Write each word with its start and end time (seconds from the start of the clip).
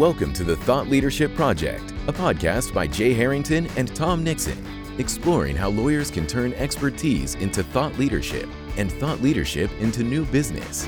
Welcome 0.00 0.32
to 0.32 0.44
the 0.44 0.56
Thought 0.56 0.88
Leadership 0.88 1.34
Project, 1.34 1.92
a 2.08 2.12
podcast 2.14 2.72
by 2.72 2.86
Jay 2.86 3.12
Harrington 3.12 3.68
and 3.76 3.94
Tom 3.94 4.24
Nixon, 4.24 4.64
exploring 4.98 5.54
how 5.54 5.68
lawyers 5.68 6.10
can 6.10 6.26
turn 6.26 6.54
expertise 6.54 7.34
into 7.34 7.62
thought 7.62 7.98
leadership 7.98 8.48
and 8.78 8.90
thought 8.90 9.20
leadership 9.20 9.70
into 9.78 10.02
new 10.02 10.24
business. 10.24 10.86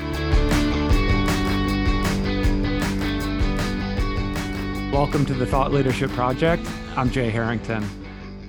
Welcome 4.91 5.27
to 5.27 5.35
the 5.35 5.45
Thought 5.45 5.71
Leadership 5.71 6.09
Project. 6.13 6.67
I'm 6.95 7.11
Jay 7.11 7.29
Harrington. 7.29 7.87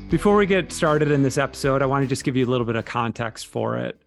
Before 0.09 0.35
we 0.35 0.47
get 0.47 0.73
started 0.73 1.11
in 1.11 1.23
this 1.23 1.37
episode, 1.37 1.83
I 1.83 1.87
want 1.87 2.05
to 2.05 2.09
just 2.09 2.25
give 2.25 2.37
you 2.37 2.47
a 2.47 2.51
little 2.51 2.67
bit 2.67 2.77
of 2.77 2.87
context 2.87 3.49
for 3.49 3.77
it. 3.77 4.01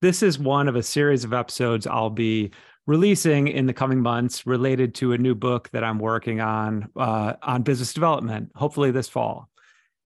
This 0.00 0.20
is 0.24 0.36
one 0.36 0.66
of 0.66 0.74
a 0.74 0.82
series 0.82 1.22
of 1.22 1.32
episodes 1.32 1.86
I'll 1.86 2.10
be 2.10 2.50
releasing 2.86 3.48
in 3.48 3.66
the 3.66 3.72
coming 3.72 4.00
months 4.00 4.46
related 4.46 4.94
to 4.96 5.12
a 5.12 5.18
new 5.18 5.34
book 5.34 5.70
that 5.70 5.84
I'm 5.84 5.98
working 5.98 6.40
on 6.40 6.88
uh, 6.96 7.34
on 7.42 7.62
business 7.62 7.92
development, 7.92 8.50
hopefully 8.54 8.90
this 8.90 9.08
fall. 9.08 9.48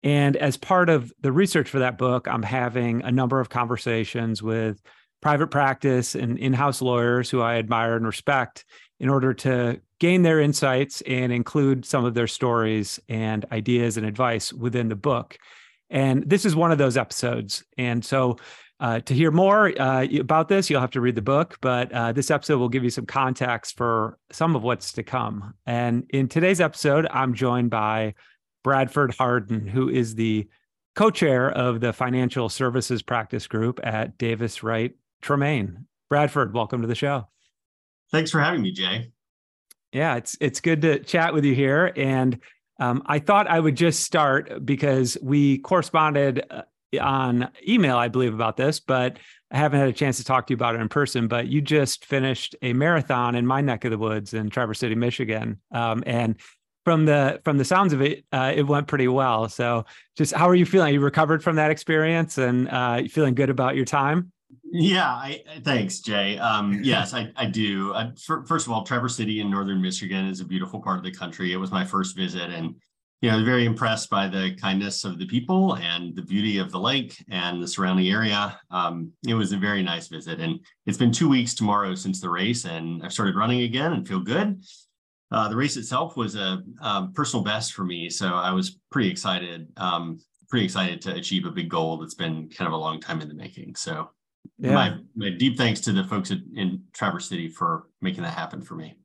And 0.04 0.38
as 0.38 0.56
part 0.56 0.90
of 0.90 1.12
the 1.20 1.32
research 1.32 1.70
for 1.70 1.80
that 1.80 1.98
book, 1.98 2.28
I'm 2.28 2.44
having 2.44 3.02
a 3.04 3.12
number 3.12 3.40
of 3.40 3.50
conversations 3.50 4.42
with 4.42 4.82
private 5.22 5.48
practice 5.48 6.16
and 6.16 6.38
in 6.38 6.54
house 6.54 6.82
lawyers 6.82 7.30
who 7.30 7.42
I 7.42 7.56
admire 7.56 7.96
and 7.96 8.06
respect 8.06 8.64
in 9.00 9.10
order 9.10 9.34
to 9.34 9.82
gain 10.00 10.22
their 10.22 10.40
insights 10.40 11.02
and 11.02 11.34
include 11.34 11.86
some 11.86 12.06
of 12.06 12.14
their 12.14 12.28
stories 12.28 13.00
and 13.10 13.46
ideas 13.52 13.98
and 13.98 14.06
advice 14.06 14.54
within 14.54 14.88
the 14.88 14.96
book. 14.96 15.38
And 15.90 16.24
this 16.30 16.46
is 16.46 16.56
one 16.56 16.72
of 16.72 16.78
those 16.78 16.96
episodes. 16.96 17.64
And 17.78 18.04
so 18.06 18.38
uh, 18.80 19.00
to 19.02 19.14
hear 19.14 19.32
more 19.32 19.74
uh, 19.80 20.06
about 20.20 20.48
this, 20.48 20.70
you'll 20.70 20.80
have 20.80 20.92
to 20.92 21.02
read 21.02 21.16
the 21.16 21.22
book, 21.22 21.58
but 21.62 21.92
uh, 21.92 22.12
this 22.14 22.32
episode 22.32 22.60
will 22.60 22.70
give 22.70 22.84
you 22.84 22.90
some 22.90 23.06
context 23.06 23.76
for 23.76 24.18
some 24.32 24.56
of 24.56 24.64
what's 24.64 24.94
to 24.94 25.04
come. 25.04 25.54
And 25.66 26.06
in 26.12 26.30
today's 26.30 26.62
episode, 26.62 27.06
I'm 27.12 27.34
joined 27.34 27.72
by 27.72 28.16
Bradford 28.64 29.14
Hardin, 29.16 29.68
who 29.68 29.90
is 29.90 30.16
the 30.16 30.48
co 30.96 31.10
chair 31.10 31.52
of 31.52 31.82
the 31.82 31.92
Financial 31.92 32.48
Services 32.48 33.02
Practice 33.02 33.48
Group 33.48 33.82
at 33.84 34.18
Davis 34.18 34.64
Wright 34.64 34.96
Tremaine. 35.22 35.86
Bradford, 36.10 36.54
welcome 36.54 36.82
to 36.82 36.88
the 36.88 36.96
show. 36.96 37.28
Thanks 38.12 38.32
for 38.32 38.40
having 38.40 38.62
me, 38.62 38.72
Jay. 38.72 39.12
Yeah, 39.92 40.16
it's 40.16 40.38
it's 40.40 40.62
good 40.62 40.82
to 40.84 41.00
chat 41.00 41.34
with 41.34 41.44
you 41.44 41.54
here. 41.54 41.92
And 41.96 42.40
um, 42.80 43.04
I 43.06 43.20
thought 43.20 43.48
I 43.48 43.60
would 43.60 43.76
just 43.76 44.04
start 44.04 44.66
because 44.66 45.18
we 45.22 45.58
corresponded 45.60 46.46
uh, 46.50 46.62
on 47.00 47.50
email, 47.68 47.98
I 47.98 48.08
believe, 48.08 48.34
about 48.34 48.58
this, 48.58 48.80
but 48.80 49.18
I 49.52 49.58
haven't 49.58 49.80
had 49.80 49.90
a 49.90 49.94
chance 49.94 50.18
to 50.18 50.24
talk 50.24 50.48
to 50.48 50.52
you 50.52 50.56
about 50.56 50.76
it 50.76 50.82
in 50.82 50.90
person. 50.90 51.28
But 51.28 51.48
you 51.48 51.62
just 51.62 52.06
finished 52.06 52.56
a 52.62 52.74
marathon 52.74 53.36
in 53.36 53.46
my 53.46 53.62
neck 53.62 53.86
of 53.86 53.92
the 53.92 53.98
woods 53.98 54.34
in 54.34 54.50
Traverse 54.50 54.80
City, 54.80 54.96
Michigan, 54.96 55.60
um, 55.72 56.04
and 56.06 56.36
from 56.86 57.06
the 57.06 57.42
from 57.44 57.58
the 57.58 57.66
sounds 57.66 57.94
of 57.94 58.02
it, 58.02 58.26
uh, 58.32 58.54
it 58.56 58.64
went 58.64 58.88
pretty 58.88 59.08
well. 59.08 59.50
So, 59.50 59.86
just 60.18 60.34
how 60.34 60.48
are 60.50 60.56
you 60.56 60.66
feeling? 60.66 60.94
You 60.94 61.02
recovered 61.02 61.44
from 61.44 61.58
that 61.58 61.72
experience 61.72 62.38
and 62.38 62.70
uh, 62.70 63.04
feeling 63.10 63.36
good 63.36 63.50
about 63.50 63.76
your 63.76 63.86
time? 63.86 64.32
Yeah, 64.72 65.08
I, 65.08 65.44
thanks, 65.64 66.00
Jay. 66.00 66.38
Um, 66.38 66.80
yes, 66.84 67.14
I, 67.14 67.32
I 67.36 67.46
do. 67.46 67.94
Uh, 67.94 68.12
for, 68.24 68.46
first 68.46 68.66
of 68.66 68.74
all, 68.74 68.84
Traverse 68.84 69.16
City 69.16 69.42
in 69.42 69.50
northern 69.50 69.82
Michigan 69.82 70.26
is 70.28 70.40
a 70.40 70.46
beautiful 70.46 70.80
part 70.80 70.98
of 70.98 71.04
the 71.04 71.12
country. 71.12 71.54
It 71.54 71.58
was 71.58 71.72
my 71.72 71.86
first 71.86 72.16
visit, 72.16 72.50
and 72.50 72.76
you 73.22 73.30
know, 73.30 73.44
very 73.44 73.66
impressed 73.66 74.10
by 74.10 74.28
the 74.28 74.56
kindness 74.62 75.04
of 75.04 75.20
the 75.20 75.26
people 75.26 75.76
and 75.76 76.16
the 76.16 76.22
beauty 76.22 76.58
of 76.58 76.72
the 76.72 76.80
lake 76.80 77.22
and 77.30 77.62
the 77.62 77.68
surrounding 77.68 78.08
area. 78.08 78.58
Um, 78.72 79.12
it 79.28 79.34
was 79.34 79.52
a 79.52 79.58
very 79.58 79.84
nice 79.84 80.08
visit, 80.08 80.40
and 80.40 80.60
it's 80.86 80.98
been 80.98 81.12
two 81.12 81.28
weeks 81.28 81.54
tomorrow 81.54 81.96
since 81.96 82.22
the 82.22 82.30
race, 82.30 82.66
and 82.66 83.04
I've 83.04 83.12
started 83.12 83.36
running 83.36 83.62
again 83.62 83.94
and 83.94 84.08
feel 84.08 84.22
good. 84.22 84.64
Uh, 85.32 85.50
the 85.50 85.56
race 85.56 85.76
itself 85.78 86.16
was 86.16 86.36
a, 86.36 86.64
a, 86.82 87.08
personal 87.14 87.44
best 87.44 87.74
for 87.74 87.84
me, 87.84 88.10
so 88.10 88.34
I 88.34 88.52
was 88.52 88.80
pretty 88.90 89.12
excited. 89.12 89.68
Um, 89.78 90.20
pretty 90.50 90.66
excited 90.66 91.02
to 91.02 91.14
achieve 91.14 91.46
a 91.46 91.52
big 91.52 91.70
goal 91.70 91.98
that's 91.98 92.16
been 92.16 92.50
kind 92.50 92.68
of 92.68 92.74
a 92.74 92.78
long 92.78 93.00
time 93.00 93.22
in 93.22 93.28
the 93.28 93.36
making. 93.36 93.76
So, 93.76 94.10
yeah. 94.58 94.74
my 94.74 94.98
my 95.16 95.30
deep 95.30 95.58
thanks 95.58 95.82
to 95.82 95.92
the 95.92 96.04
folks 96.06 96.32
at, 96.32 96.40
in 96.56 96.84
Traverse 96.94 97.30
City 97.30 97.50
for 97.50 97.88
making 98.02 98.24
that 98.24 98.34
happen 98.34 98.62
for 98.62 98.76
me. 98.76 98.96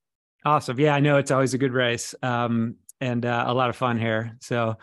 Awesome. 0.46 0.78
Yeah, 0.78 0.94
I 0.94 1.00
know 1.00 1.16
it's 1.16 1.30
always 1.30 1.54
a 1.54 1.58
good 1.58 1.72
race. 1.72 2.14
Um, 2.22 2.76
and 3.00 3.24
uh, 3.24 3.44
a 3.46 3.54
lot 3.54 3.70
of 3.70 3.76
fun 3.76 3.98
here. 3.98 4.36
So, 4.40 4.76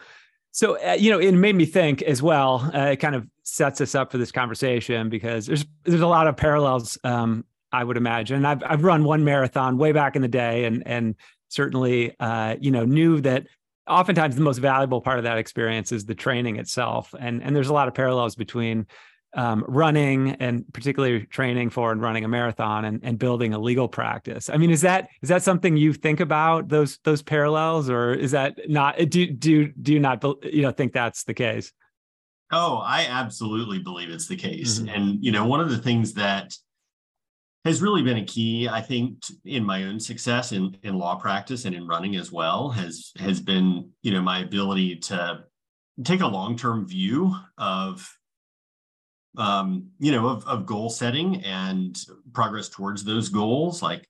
so 0.52 0.78
uh, 0.86 0.94
you 0.94 1.12
know, 1.12 1.20
it 1.20 1.32
made 1.32 1.56
me 1.56 1.66
think 1.66 2.02
as 2.02 2.22
well. 2.22 2.70
Uh, 2.74 2.92
it 2.92 2.98
kind 2.98 3.16
of 3.16 3.28
sets 3.44 3.82
us 3.82 3.96
up 3.96 4.12
for 4.12 4.18
this 4.18 4.32
conversation 4.32 5.10
because 5.10 5.46
there's 5.46 5.66
there's 5.84 6.02
a 6.02 6.08
lot 6.08 6.28
of 6.28 6.38
parallels. 6.38 6.98
Um, 7.04 7.46
I 7.72 7.84
would 7.84 7.98
imagine. 7.98 8.46
I've 8.46 8.64
I've 8.66 8.84
run 8.84 9.04
one 9.04 9.24
marathon 9.24 9.78
way 9.78 9.92
back 9.92 10.16
in 10.16 10.22
the 10.22 10.28
day, 10.28 10.66
and 10.66 10.84
and 10.86 11.16
certainly, 11.48 12.16
uh, 12.20 12.56
you 12.60 12.72
know, 12.72 12.86
knew 12.86 13.22
that 13.22 13.48
oftentimes 13.88 14.36
the 14.36 14.42
most 14.42 14.60
valuable 14.60 15.02
part 15.02 15.18
of 15.18 15.24
that 15.24 15.38
experience 15.38 15.92
is 15.92 16.06
the 16.06 16.16
training 16.16 16.58
itself, 16.58 17.14
and 17.20 17.42
and 17.42 17.56
there's 17.56 17.70
a 17.70 17.74
lot 17.74 17.88
of 17.88 17.94
parallels 17.94 18.36
between 18.36 18.88
um, 19.34 19.64
running 19.68 20.31
and 20.31 20.66
particularly 20.74 21.25
training 21.25 21.69
for 21.69 21.92
and 21.92 22.02
running 22.02 22.25
a 22.25 22.28
marathon 22.28 22.86
and, 22.86 23.00
and 23.03 23.18
building 23.18 23.53
a 23.53 23.59
legal 23.59 23.88
practice. 23.88 24.50
I 24.50 24.58
mean, 24.58 24.72
is 24.72 24.81
that 24.81 25.09
is 25.22 25.30
that 25.30 25.44
something 25.44 25.78
you 25.78 25.94
think 25.94 26.19
about 26.19 26.68
those 26.68 27.00
those 27.03 27.22
parallels, 27.22 27.90
or 27.90 28.14
is 28.14 28.31
that 28.31 28.58
not? 28.69 28.97
Do 29.09 29.28
do 29.28 29.68
do 29.68 29.94
you 29.94 30.00
not 30.00 30.24
you 30.44 30.62
know 30.62 30.72
think 30.72 30.94
that's 30.94 31.24
the 31.24 31.34
case? 31.34 31.72
Oh, 32.52 32.78
I 32.78 33.06
absolutely 33.06 33.80
believe 33.80 34.09
it's 34.09 34.28
the 34.28 34.36
case. 34.36 34.80
Mm-hmm. 34.80 34.90
And 34.90 35.24
you 35.24 35.31
know, 35.31 35.46
one 35.46 35.62
of 35.62 35.69
the 35.69 35.78
things 35.78 36.13
that 36.16 36.53
has 37.63 37.81
really 37.81 38.02
been 38.02 38.18
a 38.18 38.25
key, 38.25 38.68
I 38.68 38.81
think, 38.81 39.19
in 39.46 39.63
my 39.63 39.84
own 39.84 40.00
success 40.00 40.52
in 40.52 40.75
in 40.84 40.98
law 40.98 41.16
practice 41.16 41.66
and 41.66 41.75
in 41.75 41.88
running 41.88 42.16
as 42.18 42.31
well 42.31 42.69
has 42.72 43.12
has 43.18 43.40
been 43.40 43.90
you 44.02 44.12
know 44.12 44.22
my 44.22 44.40
ability 44.40 44.98
to 44.98 45.46
take 46.03 46.22
a 46.22 46.28
long 46.28 46.58
term 46.58 46.86
view 46.88 47.36
of 47.58 48.09
um, 49.38 49.88
you 50.00 50.12
know, 50.12 50.28
of, 50.28 50.46
of 50.46 50.66
goal 50.66 50.90
setting 50.90 51.44
and 51.44 51.97
progress 52.34 52.69
towards 52.69 53.03
those 53.03 53.30
goals. 53.30 53.81
Like 53.81 54.08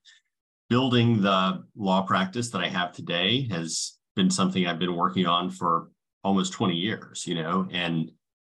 building 0.70 1.22
the 1.22 1.64
law 1.76 2.02
practice 2.02 2.50
that 2.50 2.62
I 2.62 2.68
have 2.68 2.94
today 2.94 3.48
has 3.52 3.98
been 4.16 4.30
something 4.30 4.66
I've 4.66 4.80
been 4.80 4.96
working 4.96 5.26
on 5.26 5.50
for 5.50 5.90
almost 6.24 6.54
20 6.54 6.76
years, 6.76 7.26
you 7.26 7.36
know, 7.36 7.68
and 7.72 8.12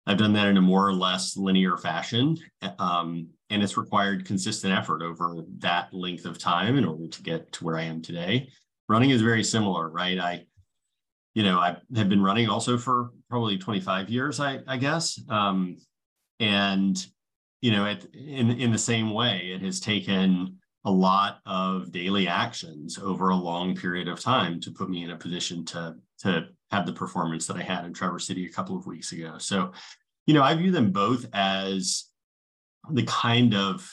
I've 0.07 0.19
done 0.19 0.33
that 0.35 0.49
in 0.49 0.57
a 0.57 0.63
more 0.63 0.87
or 0.87 0.93
less 0.93 1.37
linear 1.37 1.77
fashion. 1.77 2.37
Um, 2.79 3.29
and 3.51 3.63
it's 3.63 3.77
required 3.77 4.27
consistent 4.27 4.73
effort 4.73 5.03
over 5.03 5.45
that 5.59 5.93
length 5.93 6.27
of 6.27 6.39
time 6.39 6.77
in 6.77 6.85
order 6.85 7.09
to 7.09 7.23
get 7.23 7.53
to 7.53 7.65
where 7.65 7.79
I 7.79 7.83
am 7.83 8.03
today. 8.03 8.49
Running 8.89 9.11
is 9.11 9.23
very 9.23 9.45
similar, 9.45 9.89
right? 9.89 10.19
I, 10.19 10.45
you 11.35 11.43
know, 11.43 11.59
I 11.59 11.77
have 11.97 12.09
been 12.09 12.23
running 12.23 12.49
also 12.49 12.77
for 12.77 13.11
probably 13.31 13.57
25 13.57 14.11
years, 14.11 14.41
I, 14.41 14.61
I 14.67 14.77
guess. 14.77 15.21
Um, 15.29 15.79
and 16.41 17.07
you 17.61 17.71
know 17.71 17.87
it, 17.87 18.07
in 18.15 18.51
in 18.51 18.73
the 18.73 18.79
same 18.79 19.13
way 19.13 19.53
it 19.55 19.63
has 19.63 19.81
taken 19.81 20.59
a 20.85 20.91
lot 20.91 21.41
of 21.47 21.91
daily 21.93 22.29
actions 22.29 22.99
over 22.99 23.31
a 23.31 23.37
long 23.37 23.75
period 23.75 24.07
of 24.07 24.21
time 24.21 24.61
to 24.61 24.71
put 24.71 24.91
me 24.91 25.03
in 25.03 25.11
a 25.11 25.17
position 25.17 25.65
to 25.65 25.97
to 26.19 26.47
have 26.71 26.87
the 26.87 26.93
performance 26.93 27.47
that 27.47 27.57
I 27.57 27.63
had 27.63 27.85
in 27.85 27.93
Traverse 27.93 28.27
City 28.27 28.47
a 28.47 28.53
couple 28.53 28.77
of 28.77 28.87
weeks 28.87 29.13
ago. 29.13 29.39
So, 29.39 29.73
you 30.27 30.35
know, 30.35 30.43
I 30.43 30.55
view 30.55 30.71
them 30.71 30.91
both 30.91 31.27
as 31.33 32.07
the 32.91 33.05
kind 33.05 33.55
of 33.55 33.89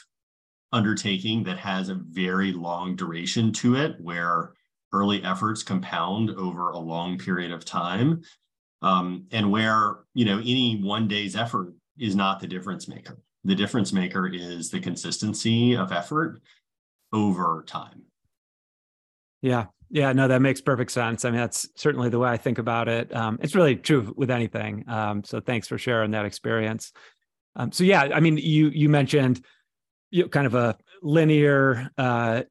undertaking 0.74 1.44
that 1.44 1.58
has 1.60 1.90
a 1.90 1.96
very 2.10 2.52
long 2.52 2.96
duration 2.96 3.52
to 3.54 3.76
it, 3.76 3.96
where 4.00 4.54
early 4.94 5.24
efforts 5.24 5.64
compound 5.64 6.30
over 6.32 6.72
a 6.72 6.78
long 6.78 7.18
period 7.18 7.52
of 7.52 7.66
time, 7.66 8.22
um, 8.82 9.26
and 9.32 9.52
where 9.52 10.00
you 10.14 10.26
know 10.26 10.40
any 10.40 10.82
one 10.82 11.08
day's 11.08 11.36
effort 11.36 11.74
is 11.98 12.16
not 12.16 12.40
the 12.40 12.48
difference 12.48 12.88
maker. 12.88 13.18
The 13.44 13.56
difference 13.56 13.92
maker 13.92 14.28
is 14.28 14.70
the 14.70 14.80
consistency 14.80 15.76
of 15.76 15.92
effort 15.92 16.42
over 17.12 17.64
time. 17.68 18.04
Yeah. 19.42 19.66
Yeah, 19.94 20.14
no, 20.14 20.30
that 20.30 20.42
makes 20.42 20.62
perfect 20.62 20.92
sense. 20.92 21.26
I 21.26 21.32
mean, 21.32 21.40
that's 21.40 21.68
certainly 21.76 22.08
the 22.08 22.20
way 22.20 22.30
I 22.30 22.38
think 22.38 22.60
about 22.60 22.88
it. 22.88 23.14
Um, 23.14 23.38
it's 23.42 23.56
really 23.56 23.76
true 23.76 24.14
with 24.16 24.32
anything. 24.32 24.86
Um, 24.88 25.22
so 25.26 25.42
thanks 25.42 25.68
for 25.68 25.78
sharing 25.78 26.12
that 26.12 26.24
experience. 26.24 26.94
Um, 27.58 27.74
so 27.74 27.84
yeah, 27.84 28.04
I 28.04 28.22
mean, 28.22 28.38
you 28.38 28.70
you 28.70 28.88
mentioned 28.88 29.44
you 30.10 30.24
know, 30.24 30.30
kind 30.30 30.46
of 30.46 30.56
a 30.56 30.78
linear, 31.02 31.90
uh, 31.98 32.44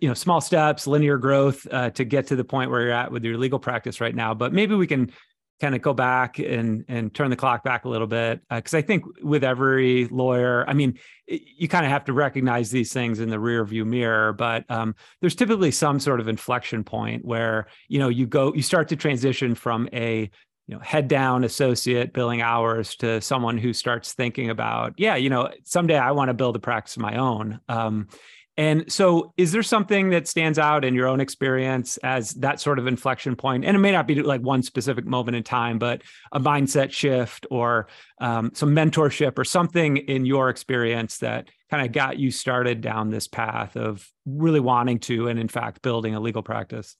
you 0.00 0.08
know, 0.08 0.14
small 0.14 0.40
steps, 0.40 0.86
linear 0.86 1.18
growth 1.18 1.66
uh, 1.70 1.90
to 1.90 2.04
get 2.04 2.28
to 2.28 2.36
the 2.36 2.44
point 2.44 2.70
where 2.70 2.82
you're 2.82 2.92
at 2.92 3.10
with 3.10 3.24
your 3.24 3.36
legal 3.36 3.58
practice 3.58 4.00
right 4.00 4.14
now. 4.14 4.32
But 4.32 4.52
maybe 4.52 4.74
we 4.74 4.86
can 4.86 5.12
kind 5.60 5.74
of 5.74 5.80
go 5.82 5.94
back 5.94 6.38
and 6.38 6.84
and 6.88 7.14
turn 7.14 7.30
the 7.30 7.36
clock 7.36 7.64
back 7.64 7.84
a 7.84 7.88
little 7.88 8.06
bit 8.06 8.40
because 8.50 8.74
uh, 8.74 8.78
I 8.78 8.82
think 8.82 9.04
with 9.22 9.42
every 9.42 10.06
lawyer, 10.08 10.68
I 10.68 10.74
mean, 10.74 10.98
you 11.26 11.68
kind 11.68 11.84
of 11.84 11.90
have 11.90 12.04
to 12.06 12.12
recognize 12.12 12.70
these 12.70 12.92
things 12.92 13.20
in 13.20 13.30
the 13.30 13.40
rear 13.40 13.64
view 13.64 13.84
mirror, 13.84 14.32
but 14.32 14.64
um, 14.70 14.94
there's 15.20 15.34
typically 15.34 15.70
some 15.70 15.98
sort 15.98 16.20
of 16.20 16.28
inflection 16.28 16.84
point 16.84 17.24
where 17.24 17.66
you 17.88 17.98
know 17.98 18.08
you 18.08 18.26
go 18.26 18.52
you 18.54 18.62
start 18.62 18.88
to 18.88 18.96
transition 18.96 19.54
from 19.54 19.88
a 19.92 20.30
you 20.66 20.74
know 20.74 20.80
head 20.80 21.08
down 21.08 21.44
associate 21.44 22.12
billing 22.12 22.42
hours 22.42 22.96
to 22.96 23.20
someone 23.20 23.56
who 23.56 23.72
starts 23.72 24.12
thinking 24.14 24.50
about 24.50 24.94
yeah 24.98 25.14
you 25.14 25.30
know 25.30 25.50
someday 25.64 25.96
I 25.96 26.10
want 26.10 26.28
to 26.28 26.34
build 26.34 26.56
a 26.56 26.60
practice 26.60 26.96
of 26.96 27.02
my 27.02 27.16
own. 27.16 27.60
Um, 27.68 28.08
And 28.58 28.90
so, 28.90 29.34
is 29.36 29.52
there 29.52 29.62
something 29.62 30.10
that 30.10 30.26
stands 30.26 30.58
out 30.58 30.84
in 30.84 30.94
your 30.94 31.06
own 31.06 31.20
experience 31.20 31.98
as 31.98 32.30
that 32.34 32.58
sort 32.58 32.78
of 32.78 32.86
inflection 32.86 33.36
point? 33.36 33.66
And 33.66 33.76
it 33.76 33.80
may 33.80 33.92
not 33.92 34.06
be 34.06 34.22
like 34.22 34.40
one 34.40 34.62
specific 34.62 35.04
moment 35.04 35.36
in 35.36 35.42
time, 35.42 35.78
but 35.78 36.02
a 36.32 36.40
mindset 36.40 36.90
shift 36.90 37.46
or 37.50 37.88
um, 38.18 38.50
some 38.54 38.74
mentorship 38.74 39.38
or 39.38 39.44
something 39.44 39.98
in 39.98 40.24
your 40.24 40.48
experience 40.48 41.18
that 41.18 41.50
kind 41.70 41.84
of 41.84 41.92
got 41.92 42.18
you 42.18 42.30
started 42.30 42.80
down 42.80 43.10
this 43.10 43.28
path 43.28 43.76
of 43.76 44.10
really 44.24 44.60
wanting 44.60 45.00
to, 45.00 45.28
and 45.28 45.38
in 45.38 45.48
fact, 45.48 45.82
building 45.82 46.14
a 46.14 46.20
legal 46.20 46.42
practice? 46.42 46.96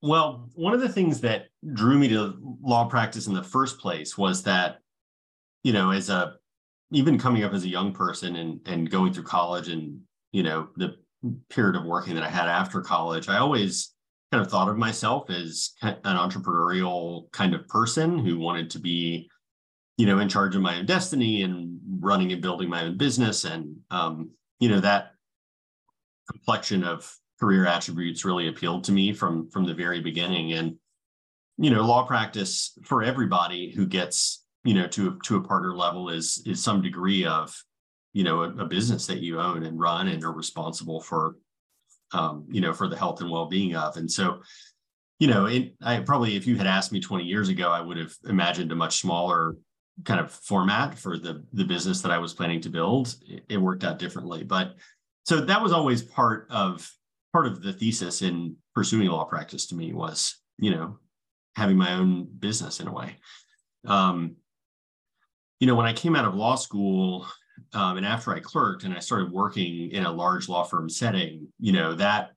Well, 0.00 0.50
one 0.54 0.74
of 0.74 0.80
the 0.80 0.88
things 0.88 1.22
that 1.22 1.46
drew 1.72 1.98
me 1.98 2.08
to 2.08 2.34
law 2.62 2.84
practice 2.84 3.26
in 3.26 3.34
the 3.34 3.42
first 3.42 3.78
place 3.78 4.16
was 4.16 4.44
that, 4.44 4.78
you 5.64 5.72
know, 5.72 5.90
as 5.90 6.08
a 6.08 6.34
even 6.94 7.18
coming 7.18 7.42
up 7.42 7.52
as 7.52 7.64
a 7.64 7.68
young 7.68 7.92
person 7.92 8.36
and 8.36 8.60
and 8.66 8.90
going 8.90 9.12
through 9.12 9.24
college 9.24 9.68
and 9.68 10.00
you 10.32 10.42
know 10.42 10.68
the 10.76 10.94
period 11.48 11.76
of 11.76 11.84
working 11.84 12.14
that 12.14 12.24
I 12.24 12.28
had 12.28 12.48
after 12.48 12.80
college, 12.80 13.28
I 13.28 13.38
always 13.38 13.92
kind 14.30 14.44
of 14.44 14.50
thought 14.50 14.68
of 14.68 14.76
myself 14.76 15.30
as 15.30 15.72
an 15.82 15.96
entrepreneurial 16.04 17.30
kind 17.32 17.54
of 17.54 17.66
person 17.68 18.18
who 18.18 18.38
wanted 18.38 18.70
to 18.70 18.78
be, 18.78 19.28
you 19.96 20.06
know, 20.06 20.18
in 20.18 20.28
charge 20.28 20.54
of 20.54 20.62
my 20.62 20.78
own 20.78 20.86
destiny 20.86 21.42
and 21.42 21.78
running 22.00 22.32
and 22.32 22.42
building 22.42 22.68
my 22.68 22.84
own 22.84 22.96
business. 22.96 23.44
And 23.44 23.76
um, 23.90 24.30
you 24.60 24.68
know, 24.68 24.80
that 24.80 25.12
complexion 26.30 26.84
of 26.84 27.12
career 27.40 27.66
attributes 27.66 28.24
really 28.24 28.48
appealed 28.48 28.84
to 28.84 28.92
me 28.92 29.12
from 29.12 29.50
from 29.50 29.64
the 29.64 29.74
very 29.74 30.00
beginning. 30.00 30.52
And 30.52 30.76
you 31.56 31.70
know, 31.70 31.82
law 31.82 32.06
practice 32.06 32.76
for 32.84 33.02
everybody 33.02 33.72
who 33.72 33.86
gets 33.86 34.43
you 34.64 34.74
know 34.74 34.86
to 34.88 35.18
to 35.24 35.36
a 35.36 35.42
partner 35.42 35.74
level 35.74 36.08
is 36.08 36.42
is 36.46 36.62
some 36.62 36.82
degree 36.82 37.24
of 37.24 37.54
you 38.12 38.24
know 38.24 38.42
a, 38.42 38.48
a 38.56 38.66
business 38.66 39.06
that 39.06 39.20
you 39.20 39.40
own 39.40 39.64
and 39.64 39.78
run 39.78 40.08
and 40.08 40.24
are 40.24 40.32
responsible 40.32 41.00
for 41.00 41.36
um, 42.12 42.46
you 42.50 42.60
know 42.60 42.72
for 42.72 42.88
the 42.88 42.96
health 42.96 43.20
and 43.20 43.30
well-being 43.30 43.76
of. 43.76 43.96
And 43.96 44.10
so 44.10 44.40
you 45.18 45.28
know 45.28 45.46
it, 45.46 45.74
i 45.82 46.00
probably 46.00 46.36
if 46.36 46.46
you 46.46 46.56
had 46.56 46.66
asked 46.66 46.92
me 46.92 47.00
20 47.00 47.24
years 47.24 47.48
ago 47.48 47.70
i 47.70 47.80
would 47.80 47.96
have 47.96 48.12
imagined 48.26 48.72
a 48.72 48.74
much 48.74 48.98
smaller 48.98 49.56
kind 50.04 50.18
of 50.18 50.32
format 50.32 50.98
for 50.98 51.16
the 51.18 51.44
the 51.52 51.64
business 51.64 52.02
that 52.02 52.10
i 52.10 52.18
was 52.18 52.34
planning 52.34 52.60
to 52.60 52.68
build. 52.68 53.14
It, 53.28 53.44
it 53.48 53.56
worked 53.58 53.84
out 53.84 53.98
differently. 53.98 54.42
But 54.42 54.74
so 55.24 55.40
that 55.40 55.62
was 55.62 55.72
always 55.72 56.02
part 56.02 56.48
of 56.50 56.90
part 57.32 57.46
of 57.46 57.62
the 57.62 57.72
thesis 57.72 58.22
in 58.22 58.56
pursuing 58.74 59.08
law 59.08 59.24
practice 59.24 59.66
to 59.66 59.74
me 59.74 59.92
was 59.92 60.36
you 60.58 60.70
know 60.70 60.98
having 61.56 61.76
my 61.76 61.92
own 61.92 62.26
business 62.38 62.80
in 62.80 62.88
a 62.88 62.92
way. 62.92 63.16
Um, 63.86 64.36
you 65.60 65.66
know, 65.66 65.74
when 65.74 65.86
I 65.86 65.92
came 65.92 66.16
out 66.16 66.24
of 66.24 66.34
law 66.34 66.56
school 66.56 67.26
um, 67.72 67.96
and 67.96 68.06
after 68.06 68.34
I 68.34 68.40
clerked 68.40 68.84
and 68.84 68.94
I 68.94 68.98
started 68.98 69.32
working 69.32 69.90
in 69.90 70.04
a 70.04 70.12
large 70.12 70.48
law 70.48 70.64
firm 70.64 70.88
setting, 70.88 71.48
you 71.58 71.72
know, 71.72 71.94
that 71.94 72.32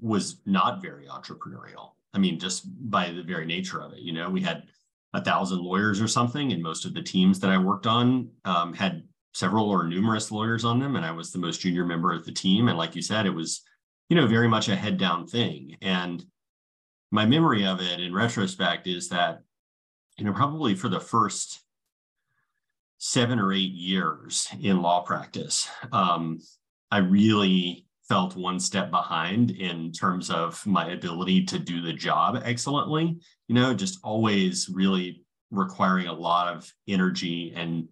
was 0.00 0.40
not 0.44 0.82
very 0.82 1.06
entrepreneurial. 1.06 1.92
I 2.14 2.18
mean, 2.18 2.38
just 2.38 2.64
by 2.90 3.10
the 3.10 3.22
very 3.22 3.46
nature 3.46 3.80
of 3.80 3.92
it, 3.92 4.00
you 4.00 4.12
know, 4.12 4.28
we 4.28 4.40
had 4.40 4.64
a 5.14 5.22
thousand 5.22 5.60
lawyers 5.60 6.00
or 6.00 6.08
something, 6.08 6.52
and 6.52 6.62
most 6.62 6.84
of 6.84 6.94
the 6.94 7.02
teams 7.02 7.40
that 7.40 7.50
I 7.50 7.58
worked 7.58 7.86
on 7.86 8.30
um, 8.44 8.74
had 8.74 9.04
several 9.34 9.70
or 9.70 9.86
numerous 9.86 10.30
lawyers 10.30 10.64
on 10.64 10.80
them, 10.80 10.96
and 10.96 11.04
I 11.04 11.12
was 11.12 11.30
the 11.30 11.38
most 11.38 11.60
junior 11.60 11.84
member 11.84 12.12
of 12.12 12.24
the 12.24 12.32
team. 12.32 12.68
And 12.68 12.76
like 12.76 12.96
you 12.96 13.02
said, 13.02 13.24
it 13.24 13.30
was, 13.30 13.62
you 14.08 14.16
know, 14.16 14.26
very 14.26 14.48
much 14.48 14.68
a 14.68 14.76
head 14.76 14.98
down 14.98 15.26
thing. 15.26 15.76
And 15.80 16.24
my 17.10 17.24
memory 17.24 17.64
of 17.64 17.80
it 17.80 18.00
in 18.00 18.12
retrospect 18.12 18.86
is 18.86 19.08
that, 19.08 19.40
you 20.18 20.24
know, 20.24 20.32
probably 20.32 20.74
for 20.74 20.88
the 20.88 21.00
first 21.00 21.60
seven 22.98 23.38
or 23.38 23.52
eight 23.52 23.72
years 23.72 24.48
in 24.60 24.82
law 24.82 25.02
practice, 25.02 25.68
um, 25.92 26.38
I 26.90 26.98
really 26.98 27.86
felt 28.08 28.36
one 28.36 28.58
step 28.58 28.90
behind 28.90 29.50
in 29.50 29.92
terms 29.92 30.30
of 30.30 30.64
my 30.66 30.90
ability 30.90 31.44
to 31.44 31.58
do 31.58 31.82
the 31.82 31.92
job 31.92 32.40
excellently. 32.44 33.18
You 33.48 33.54
know, 33.54 33.74
just 33.74 33.98
always 34.02 34.68
really 34.68 35.24
requiring 35.50 36.06
a 36.06 36.12
lot 36.12 36.54
of 36.54 36.70
energy 36.88 37.52
and 37.54 37.88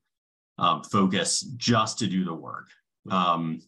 um, 0.58 0.82
focus 0.82 1.40
just 1.56 1.98
to 1.98 2.06
do 2.06 2.24
the 2.24 2.34
work. 2.34 2.68
Um, 3.10 3.60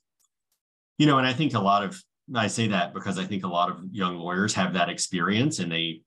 you 0.97 1.07
know, 1.07 1.19
and 1.19 1.27
I 1.27 1.33
think 1.33 1.55
a 1.55 1.61
lot 1.61 1.85
of 1.85 2.03
I 2.35 2.49
say 2.49 2.69
that 2.69 2.93
because 2.93 3.19
I 3.19 3.25
think 3.25 3.45
a 3.45 3.49
lot 3.49 3.71
of 3.71 3.83
young 3.91 4.17
lawyers 4.17 4.55
have 4.55 4.75
that 4.75 4.91
experience 4.91 5.61
and 5.61 5.71
they 5.71 6.03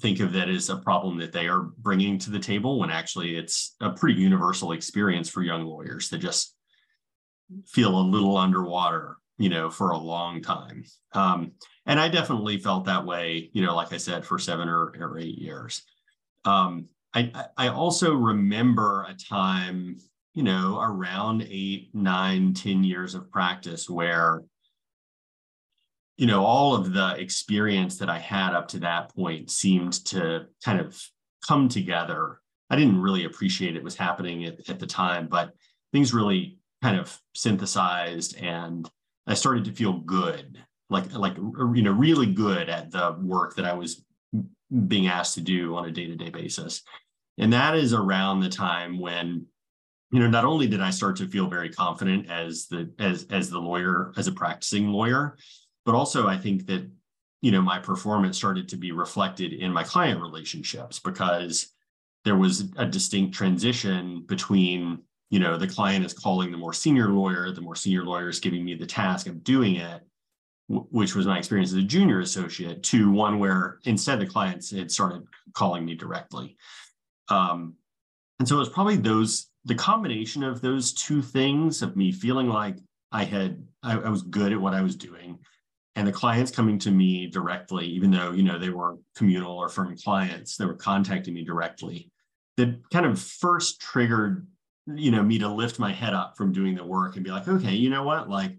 think 0.00 0.20
of 0.20 0.32
that 0.32 0.48
as 0.48 0.68
a 0.68 0.76
problem 0.76 1.18
that 1.18 1.32
they 1.32 1.46
are 1.46 1.68
bringing 1.78 2.18
to 2.18 2.30
the 2.30 2.38
table 2.38 2.78
when 2.78 2.90
actually 2.90 3.36
it's 3.36 3.76
a 3.80 3.90
pretty 3.90 4.20
universal 4.20 4.72
experience 4.72 5.28
for 5.28 5.42
young 5.42 5.64
lawyers 5.64 6.08
that 6.08 6.18
just 6.18 6.56
feel 7.66 7.96
a 7.96 8.00
little 8.00 8.36
underwater 8.36 9.16
you 9.38 9.48
know 9.48 9.70
for 9.70 9.90
a 9.90 9.98
long 9.98 10.42
time. 10.42 10.84
Um, 11.12 11.52
and 11.86 11.98
i 11.98 12.08
definitely 12.08 12.58
felt 12.58 12.84
that 12.84 13.06
way 13.06 13.50
you 13.52 13.64
know 13.64 13.74
like 13.74 13.92
i 13.92 13.96
said 13.96 14.24
for 14.24 14.38
seven 14.38 14.68
or, 14.68 14.92
or 15.00 15.18
eight 15.18 15.38
years. 15.38 15.82
Um, 16.44 16.86
I, 17.12 17.32
I 17.56 17.68
also 17.68 18.14
remember 18.14 19.06
a 19.08 19.14
time 19.14 19.96
you 20.34 20.42
know 20.42 20.78
around 20.80 21.46
eight 21.48 21.90
nine 21.94 22.54
ten 22.54 22.84
years 22.84 23.14
of 23.14 23.30
practice 23.30 23.88
where 23.88 24.42
you 26.20 26.26
know, 26.26 26.44
all 26.44 26.74
of 26.74 26.92
the 26.92 27.14
experience 27.16 27.96
that 27.96 28.10
I 28.10 28.18
had 28.18 28.52
up 28.52 28.68
to 28.68 28.78
that 28.80 29.08
point 29.14 29.50
seemed 29.50 30.04
to 30.04 30.44
kind 30.62 30.78
of 30.78 31.02
come 31.48 31.66
together. 31.66 32.42
I 32.68 32.76
didn't 32.76 33.00
really 33.00 33.24
appreciate 33.24 33.74
it 33.74 33.82
was 33.82 33.96
happening 33.96 34.44
at, 34.44 34.68
at 34.68 34.78
the 34.78 34.86
time, 34.86 35.28
but 35.28 35.54
things 35.94 36.12
really 36.12 36.58
kind 36.82 37.00
of 37.00 37.18
synthesized 37.34 38.36
and 38.36 38.86
I 39.26 39.32
started 39.32 39.64
to 39.64 39.72
feel 39.72 39.94
good, 39.94 40.62
like 40.90 41.10
like 41.14 41.38
you 41.38 41.82
know, 41.82 41.92
really 41.92 42.26
good 42.26 42.68
at 42.68 42.90
the 42.90 43.16
work 43.18 43.56
that 43.56 43.64
I 43.64 43.72
was 43.72 44.04
being 44.88 45.06
asked 45.06 45.36
to 45.36 45.40
do 45.40 45.74
on 45.74 45.88
a 45.88 45.90
day-to-day 45.90 46.28
basis. 46.28 46.82
And 47.38 47.50
that 47.54 47.76
is 47.76 47.94
around 47.94 48.40
the 48.40 48.50
time 48.50 49.00
when 49.00 49.46
you 50.12 50.20
know 50.20 50.28
not 50.28 50.44
only 50.44 50.66
did 50.66 50.82
I 50.82 50.90
start 50.90 51.16
to 51.16 51.28
feel 51.28 51.48
very 51.48 51.70
confident 51.70 52.28
as 52.28 52.66
the 52.66 52.92
as 52.98 53.24
as 53.30 53.48
the 53.48 53.58
lawyer 53.58 54.12
as 54.18 54.26
a 54.26 54.32
practicing 54.32 54.88
lawyer 54.88 55.38
but 55.84 55.94
also 55.94 56.26
I 56.26 56.36
think 56.36 56.66
that 56.66 56.88
you 57.42 57.50
know 57.50 57.62
my 57.62 57.78
performance 57.78 58.36
started 58.36 58.68
to 58.68 58.76
be 58.76 58.92
reflected 58.92 59.52
in 59.52 59.72
my 59.72 59.84
client 59.84 60.20
relationships 60.20 60.98
because 60.98 61.72
there 62.24 62.36
was 62.36 62.70
a 62.76 62.84
distinct 62.84 63.34
transition 63.34 64.24
between 64.26 65.00
you 65.30 65.38
know 65.38 65.56
the 65.56 65.66
client 65.66 66.04
is 66.04 66.12
calling 66.12 66.50
the 66.50 66.58
more 66.58 66.72
senior 66.72 67.08
lawyer 67.08 67.50
the 67.50 67.60
more 67.60 67.76
senior 67.76 68.04
lawyer 68.04 68.28
is 68.28 68.40
giving 68.40 68.64
me 68.64 68.74
the 68.74 68.86
task 68.86 69.26
of 69.26 69.42
doing 69.42 69.76
it 69.76 70.02
which 70.68 71.16
was 71.16 71.26
my 71.26 71.36
experience 71.36 71.72
as 71.72 71.78
a 71.78 71.82
junior 71.82 72.20
associate 72.20 72.80
to 72.84 73.10
one 73.10 73.40
where 73.40 73.80
instead 73.86 74.20
the 74.20 74.26
clients 74.26 74.70
had 74.70 74.88
started 74.88 75.24
calling 75.52 75.84
me 75.84 75.96
directly. 75.96 76.56
Um, 77.28 77.74
and 78.38 78.46
so 78.46 78.54
it 78.54 78.60
was 78.60 78.68
probably 78.68 78.96
those 78.96 79.48
the 79.64 79.74
combination 79.74 80.42
of 80.42 80.60
those 80.60 80.92
two 80.92 81.20
things 81.20 81.82
of 81.82 81.96
me 81.96 82.10
feeling 82.10 82.48
like 82.48 82.76
i 83.12 83.24
had 83.24 83.62
I, 83.82 83.98
I 83.98 84.08
was 84.08 84.22
good 84.22 84.52
at 84.52 84.60
what 84.60 84.72
i 84.72 84.80
was 84.80 84.96
doing 84.96 85.38
and 86.00 86.08
the 86.08 86.12
clients 86.12 86.50
coming 86.50 86.78
to 86.78 86.90
me 86.90 87.26
directly, 87.26 87.86
even 87.86 88.10
though 88.10 88.32
you 88.32 88.42
know 88.42 88.58
they 88.58 88.70
were 88.70 88.96
communal 89.14 89.58
or 89.58 89.68
firm 89.68 89.94
clients, 89.98 90.56
they 90.56 90.64
were 90.64 90.72
contacting 90.72 91.34
me 91.34 91.44
directly. 91.44 92.10
That 92.56 92.80
kind 92.90 93.04
of 93.04 93.20
first 93.20 93.82
triggered, 93.82 94.46
you 94.86 95.10
know, 95.10 95.22
me 95.22 95.38
to 95.40 95.48
lift 95.48 95.78
my 95.78 95.92
head 95.92 96.14
up 96.14 96.38
from 96.38 96.54
doing 96.54 96.74
the 96.74 96.86
work 96.86 97.16
and 97.16 97.24
be 97.24 97.30
like, 97.30 97.46
okay, 97.46 97.74
you 97.74 97.90
know 97.90 98.02
what, 98.02 98.30
like 98.30 98.56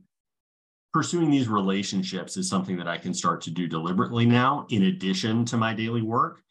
pursuing 0.94 1.32
these 1.32 1.48
relationships 1.48 2.38
is 2.38 2.48
something 2.48 2.78
that 2.78 2.88
I 2.88 3.00
can 3.00 3.12
start 3.12 3.42
to 3.42 3.52
do 3.52 3.68
deliberately 3.68 4.28
now, 4.28 4.68
in 4.70 4.84
addition 4.84 5.44
to 5.46 5.58
my 5.58 5.74
daily 5.74 6.04
work, 6.04 6.44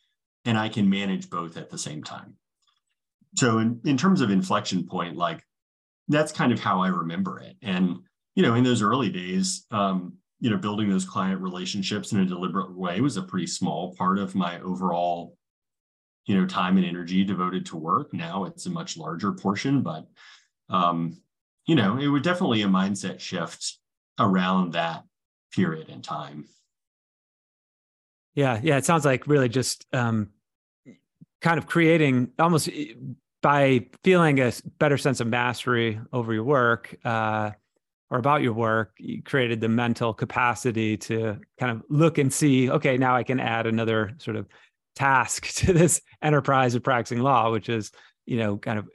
and 0.44 0.58
I 0.58 0.68
can 0.68 0.90
manage 0.90 1.30
both 1.30 1.56
at 1.56 1.70
the 1.70 1.78
same 1.78 2.02
time. 2.02 2.34
So, 3.36 3.58
in, 3.58 3.80
in 3.84 3.96
terms 3.96 4.22
of 4.22 4.30
inflection 4.32 4.88
point, 4.88 5.16
like 5.16 5.44
that's 6.08 6.32
kind 6.32 6.50
of 6.50 6.58
how 6.58 6.82
I 6.82 6.88
remember 6.88 7.38
it. 7.38 7.54
And 7.62 8.00
you 8.34 8.42
know, 8.42 8.54
in 8.54 8.64
those 8.64 8.82
early 8.82 9.10
days, 9.10 9.66
um, 9.70 10.14
you 10.40 10.50
know, 10.50 10.56
building 10.56 10.88
those 10.88 11.04
client 11.04 11.40
relationships 11.40 12.12
in 12.12 12.20
a 12.20 12.24
deliberate 12.24 12.74
way 12.74 13.00
was 13.00 13.16
a 13.16 13.22
pretty 13.22 13.46
small 13.46 13.94
part 13.94 14.18
of 14.18 14.34
my 14.34 14.58
overall, 14.60 15.36
you 16.26 16.34
know, 16.34 16.46
time 16.46 16.78
and 16.78 16.86
energy 16.86 17.22
devoted 17.24 17.66
to 17.66 17.76
work. 17.76 18.12
Now 18.14 18.44
it's 18.44 18.66
a 18.66 18.70
much 18.70 18.96
larger 18.96 19.32
portion, 19.32 19.82
but 19.82 20.06
um, 20.70 21.18
you 21.66 21.74
know, 21.74 21.98
it 21.98 22.08
was 22.08 22.22
definitely 22.22 22.62
a 22.62 22.68
mindset 22.68 23.20
shift 23.20 23.78
around 24.18 24.72
that 24.72 25.04
period 25.52 25.88
in 25.90 26.00
time. 26.00 26.46
Yeah, 28.34 28.60
yeah. 28.62 28.76
It 28.76 28.84
sounds 28.84 29.04
like 29.04 29.26
really 29.26 29.48
just 29.48 29.86
um, 29.92 30.30
kind 31.40 31.58
of 31.58 31.66
creating 31.66 32.30
almost 32.38 32.68
eh, 32.68 32.94
by 33.42 33.86
feeling 34.04 34.38
a 34.40 34.52
better 34.78 34.96
sense 34.96 35.20
of 35.20 35.26
mastery 35.26 36.00
over 36.12 36.32
your 36.32 36.44
work. 36.44 36.94
Uh, 37.04 37.50
or 38.10 38.18
about 38.18 38.42
your 38.42 38.52
work, 38.52 38.92
you 38.98 39.22
created 39.22 39.60
the 39.60 39.68
mental 39.68 40.12
capacity 40.12 40.96
to 40.96 41.38
kind 41.58 41.72
of 41.72 41.82
look 41.88 42.18
and 42.18 42.32
see, 42.32 42.70
okay, 42.70 42.96
now 42.96 43.14
I 43.14 43.22
can 43.22 43.38
add 43.38 43.66
another 43.66 44.12
sort 44.18 44.36
of 44.36 44.46
task 44.96 45.46
to 45.54 45.72
this 45.72 46.00
enterprise 46.22 46.74
of 46.74 46.82
practicing 46.82 47.20
law, 47.20 47.50
which 47.52 47.68
is, 47.68 47.92
you 48.26 48.36
know, 48.36 48.56
kind 48.56 48.78
of 48.78 48.88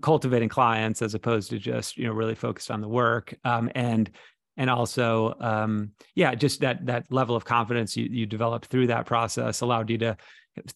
cultivating 0.00 0.48
clients 0.48 1.02
as 1.02 1.14
opposed 1.14 1.50
to 1.50 1.58
just 1.58 1.96
you 1.96 2.06
know 2.06 2.12
really 2.12 2.34
focused 2.34 2.70
on 2.70 2.80
the 2.80 2.88
work. 2.88 3.34
Um, 3.44 3.70
and 3.74 4.10
and 4.56 4.70
also 4.70 5.34
um, 5.40 5.90
yeah 6.14 6.34
just 6.34 6.60
that 6.60 6.86
that 6.86 7.10
level 7.10 7.36
of 7.36 7.44
confidence 7.44 7.96
you, 7.96 8.06
you 8.10 8.26
developed 8.26 8.66
through 8.66 8.86
that 8.86 9.04
process 9.04 9.60
allowed 9.60 9.90
you 9.90 9.98
to 9.98 10.16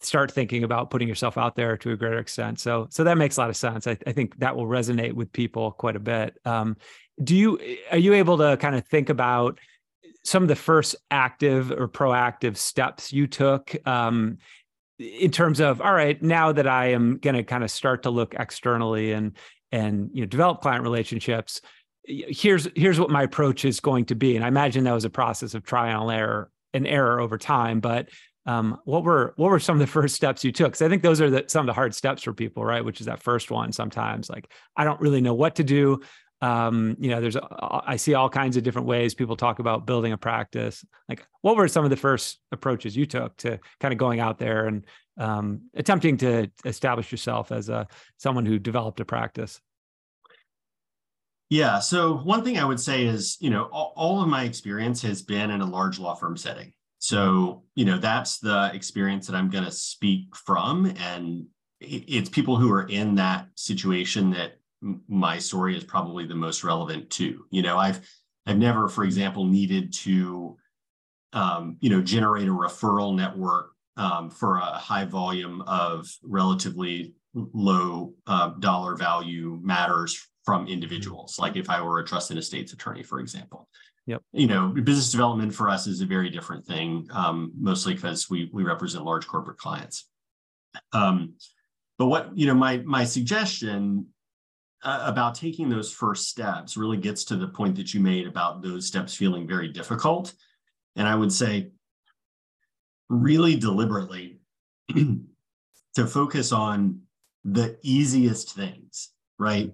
start 0.00 0.32
thinking 0.32 0.64
about 0.64 0.90
putting 0.90 1.06
yourself 1.06 1.38
out 1.38 1.54
there 1.54 1.76
to 1.76 1.92
a 1.92 1.96
greater 1.96 2.18
extent. 2.18 2.60
So 2.60 2.88
so 2.90 3.04
that 3.04 3.16
makes 3.16 3.36
a 3.36 3.40
lot 3.40 3.50
of 3.50 3.56
sense. 3.56 3.86
I, 3.86 3.96
I 4.06 4.12
think 4.12 4.38
that 4.40 4.56
will 4.56 4.66
resonate 4.66 5.12
with 5.12 5.32
people 5.32 5.72
quite 5.72 5.96
a 5.96 6.00
bit. 6.00 6.36
Um, 6.44 6.76
do 7.22 7.36
you 7.36 7.58
are 7.90 7.98
you 7.98 8.14
able 8.14 8.38
to 8.38 8.56
kind 8.58 8.74
of 8.74 8.86
think 8.86 9.08
about 9.08 9.58
some 10.24 10.42
of 10.42 10.48
the 10.48 10.56
first 10.56 10.96
active 11.10 11.70
or 11.70 11.88
proactive 11.88 12.56
steps 12.56 13.12
you 13.12 13.26
took 13.26 13.74
um, 13.86 14.38
in 14.98 15.30
terms 15.30 15.60
of 15.60 15.80
all 15.80 15.92
right 15.92 16.22
now 16.22 16.52
that 16.52 16.66
i 16.66 16.86
am 16.86 17.18
going 17.18 17.36
to 17.36 17.42
kind 17.42 17.64
of 17.64 17.70
start 17.70 18.02
to 18.02 18.10
look 18.10 18.34
externally 18.38 19.12
and 19.12 19.36
and 19.72 20.10
you 20.12 20.20
know 20.20 20.26
develop 20.26 20.60
client 20.60 20.82
relationships 20.82 21.60
here's 22.08 22.68
here's 22.74 22.98
what 22.98 23.10
my 23.10 23.22
approach 23.22 23.64
is 23.64 23.80
going 23.80 24.06
to 24.06 24.14
be. 24.14 24.34
And 24.34 24.44
i 24.44 24.48
imagine 24.48 24.84
that 24.84 24.92
was 24.92 25.04
a 25.04 25.10
process 25.10 25.54
of 25.54 25.64
trial 25.64 26.08
and 26.08 26.18
error 26.18 26.50
and 26.72 26.86
error 26.86 27.20
over 27.20 27.38
time 27.38 27.80
but 27.80 28.08
um, 28.46 28.78
what 28.84 29.04
were 29.04 29.34
what 29.36 29.50
were 29.50 29.60
some 29.60 29.76
of 29.76 29.80
the 29.80 29.86
first 29.86 30.14
steps 30.14 30.42
you 30.42 30.52
took? 30.52 30.68
Because 30.68 30.82
i 30.82 30.88
think 30.88 31.02
those 31.02 31.20
are 31.20 31.28
the, 31.28 31.44
some 31.48 31.60
of 31.60 31.66
the 31.66 31.74
hard 31.74 31.94
steps 31.94 32.22
for 32.22 32.32
people 32.32 32.64
right? 32.64 32.84
Which 32.84 33.00
is 33.00 33.06
that 33.06 33.22
first 33.22 33.50
one 33.50 33.72
sometimes 33.72 34.30
like 34.30 34.50
i 34.76 34.84
don't 34.84 35.00
really 35.00 35.20
know 35.20 35.34
what 35.34 35.56
to 35.56 35.64
do 35.64 36.00
um, 36.40 36.96
you 37.00 37.10
know 37.10 37.20
there's 37.20 37.36
i 37.36 37.96
see 37.96 38.14
all 38.14 38.28
kinds 38.28 38.56
of 38.56 38.62
different 38.62 38.86
ways 38.86 39.14
people 39.14 39.36
talk 39.36 39.58
about 39.58 39.86
building 39.86 40.12
a 40.12 40.18
practice 40.18 40.84
like 41.08 41.26
what 41.42 41.56
were 41.56 41.68
some 41.68 41.84
of 41.84 41.90
the 41.90 41.96
first 41.96 42.38
approaches 42.52 42.96
you 42.96 43.06
took 43.06 43.36
to 43.36 43.58
kind 43.80 43.92
of 43.92 43.98
going 43.98 44.20
out 44.20 44.38
there 44.38 44.66
and 44.66 44.86
um, 45.18 45.62
attempting 45.74 46.16
to 46.16 46.48
establish 46.64 47.10
yourself 47.10 47.50
as 47.50 47.68
a 47.68 47.88
someone 48.18 48.46
who 48.46 48.58
developed 48.58 49.00
a 49.00 49.04
practice 49.04 49.60
yeah. 51.50 51.78
So 51.78 52.18
one 52.18 52.44
thing 52.44 52.58
I 52.58 52.64
would 52.64 52.80
say 52.80 53.06
is, 53.06 53.38
you 53.40 53.50
know, 53.50 53.64
all, 53.72 53.92
all, 53.96 54.22
of 54.22 54.28
my 54.28 54.44
experience 54.44 55.00
has 55.02 55.22
been 55.22 55.50
in 55.50 55.62
a 55.62 55.66
large 55.66 55.98
law 55.98 56.14
firm 56.14 56.36
setting. 56.36 56.72
So, 56.98 57.62
you 57.74 57.84
know, 57.84 57.98
that's 57.98 58.38
the 58.38 58.70
experience 58.74 59.26
that 59.28 59.36
I'm 59.36 59.48
going 59.48 59.64
to 59.64 59.70
speak 59.70 60.36
from. 60.36 60.92
And 60.98 61.46
it's 61.80 62.28
people 62.28 62.56
who 62.56 62.70
are 62.72 62.86
in 62.86 63.14
that 63.14 63.46
situation 63.54 64.30
that 64.32 64.57
my 64.80 65.38
story 65.38 65.76
is 65.76 65.84
probably 65.84 66.26
the 66.26 66.34
most 66.34 66.64
relevant 66.64 67.10
to. 67.10 67.44
You 67.50 67.62
know, 67.62 67.78
I've 67.78 68.00
I've 68.46 68.58
never, 68.58 68.88
for 68.88 69.04
example, 69.04 69.44
needed 69.44 69.92
to, 69.94 70.56
um, 71.32 71.76
you 71.80 71.90
know, 71.90 72.00
generate 72.00 72.48
a 72.48 72.52
referral 72.52 73.14
network 73.14 73.72
um, 73.96 74.30
for 74.30 74.56
a 74.56 74.64
high 74.64 75.04
volume 75.04 75.62
of 75.62 76.08
relatively 76.22 77.14
low 77.34 78.14
uh, 78.26 78.50
dollar 78.60 78.96
value 78.96 79.58
matters 79.62 80.26
from 80.44 80.66
individuals. 80.66 81.38
Like 81.38 81.56
if 81.56 81.68
I 81.68 81.82
were 81.82 81.98
a 81.98 82.04
trust 82.04 82.30
and 82.30 82.38
estates 82.38 82.72
attorney, 82.72 83.02
for 83.02 83.20
example. 83.20 83.68
Yep. 84.06 84.22
You 84.32 84.46
know, 84.46 84.68
business 84.68 85.10
development 85.10 85.54
for 85.54 85.68
us 85.68 85.86
is 85.86 86.00
a 86.00 86.06
very 86.06 86.30
different 86.30 86.64
thing, 86.64 87.06
um, 87.12 87.52
mostly 87.58 87.92
because 87.92 88.30
we 88.30 88.48
we 88.54 88.62
represent 88.62 89.04
large 89.04 89.26
corporate 89.26 89.58
clients. 89.58 90.08
Um, 90.94 91.34
but 91.98 92.06
what 92.06 92.30
you 92.34 92.46
know, 92.46 92.54
my 92.54 92.78
my 92.78 93.04
suggestion 93.04 94.06
uh, 94.82 95.02
about 95.04 95.34
taking 95.34 95.68
those 95.68 95.92
first 95.92 96.28
steps 96.28 96.76
really 96.76 96.96
gets 96.96 97.24
to 97.24 97.36
the 97.36 97.48
point 97.48 97.76
that 97.76 97.92
you 97.92 98.00
made 98.00 98.26
about 98.26 98.62
those 98.62 98.86
steps 98.86 99.14
feeling 99.14 99.46
very 99.46 99.68
difficult, 99.68 100.34
and 100.96 101.06
I 101.06 101.14
would 101.14 101.32
say, 101.32 101.70
really 103.08 103.56
deliberately, 103.56 104.40
to 104.94 106.06
focus 106.06 106.52
on 106.52 107.00
the 107.44 107.78
easiest 107.82 108.54
things, 108.54 109.10
right? 109.38 109.72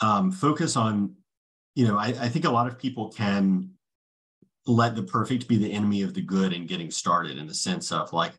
um, 0.00 0.30
focus 0.30 0.76
on, 0.76 1.14
you 1.74 1.86
know, 1.86 1.98
I, 1.98 2.06
I 2.06 2.28
think 2.28 2.44
a 2.44 2.50
lot 2.50 2.66
of 2.66 2.78
people 2.78 3.10
can 3.10 3.70
let 4.66 4.96
the 4.96 5.02
perfect 5.02 5.48
be 5.48 5.56
the 5.56 5.72
enemy 5.72 6.02
of 6.02 6.14
the 6.14 6.22
good 6.22 6.52
in 6.52 6.66
getting 6.66 6.90
started 6.90 7.38
in 7.38 7.46
the 7.46 7.54
sense 7.54 7.92
of 7.92 8.12
like 8.12 8.32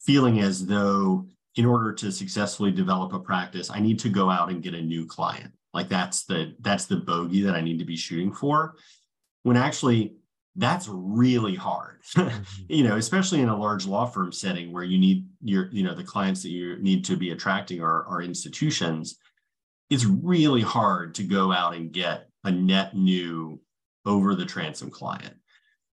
feeling 0.00 0.40
as 0.40 0.66
though 0.66 1.26
in 1.56 1.66
order 1.66 1.92
to 1.92 2.10
successfully 2.10 2.72
develop 2.72 3.12
a 3.12 3.18
practice, 3.18 3.70
I 3.70 3.80
need 3.80 3.98
to 4.00 4.08
go 4.08 4.28
out 4.28 4.50
and 4.50 4.62
get 4.62 4.74
a 4.74 4.82
new 4.82 5.06
client. 5.06 5.52
Like 5.74 5.88
that's 5.88 6.24
the 6.24 6.54
that's 6.60 6.86
the 6.86 6.96
bogey 6.96 7.42
that 7.42 7.54
I 7.54 7.60
need 7.60 7.78
to 7.80 7.84
be 7.84 7.96
shooting 7.96 8.32
for. 8.32 8.76
When 9.42 9.56
actually 9.56 10.14
that's 10.56 10.88
really 10.88 11.56
hard. 11.56 12.00
mm-hmm. 12.14 12.42
you 12.68 12.84
know, 12.84 12.96
especially 12.96 13.40
in 13.40 13.48
a 13.48 13.58
large 13.58 13.86
law 13.86 14.06
firm 14.06 14.32
setting 14.32 14.72
where 14.72 14.84
you 14.84 14.98
need 14.98 15.26
your, 15.42 15.68
you 15.72 15.82
know, 15.82 15.94
the 15.94 16.04
clients 16.04 16.42
that 16.44 16.50
you 16.50 16.76
need 16.80 17.04
to 17.06 17.16
be 17.16 17.30
attracting 17.30 17.82
are, 17.82 18.04
are 18.06 18.22
institutions 18.22 19.18
it's 19.90 20.04
really 20.04 20.62
hard 20.62 21.14
to 21.16 21.22
go 21.22 21.52
out 21.52 21.74
and 21.74 21.92
get 21.92 22.28
a 22.44 22.50
net 22.50 22.96
new 22.96 23.60
over 24.06 24.34
the 24.34 24.44
transom 24.44 24.90
client. 24.90 25.34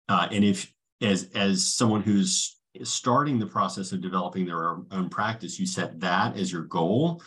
Uh, 0.10 0.28
and 0.32 0.44
if 0.44 0.72
as 1.02 1.30
as 1.36 1.66
someone 1.66 2.02
who's 2.02 2.58
starting 2.84 3.38
the 3.38 3.46
process 3.46 3.92
of 3.92 4.02
developing 4.02 4.46
their 4.46 4.78
own 4.92 5.10
practice, 5.10 5.60
you 5.60 5.66
set 5.66 6.00
that 6.00 6.38
as 6.38 6.52
your 6.52 6.64
goal, 6.64 7.22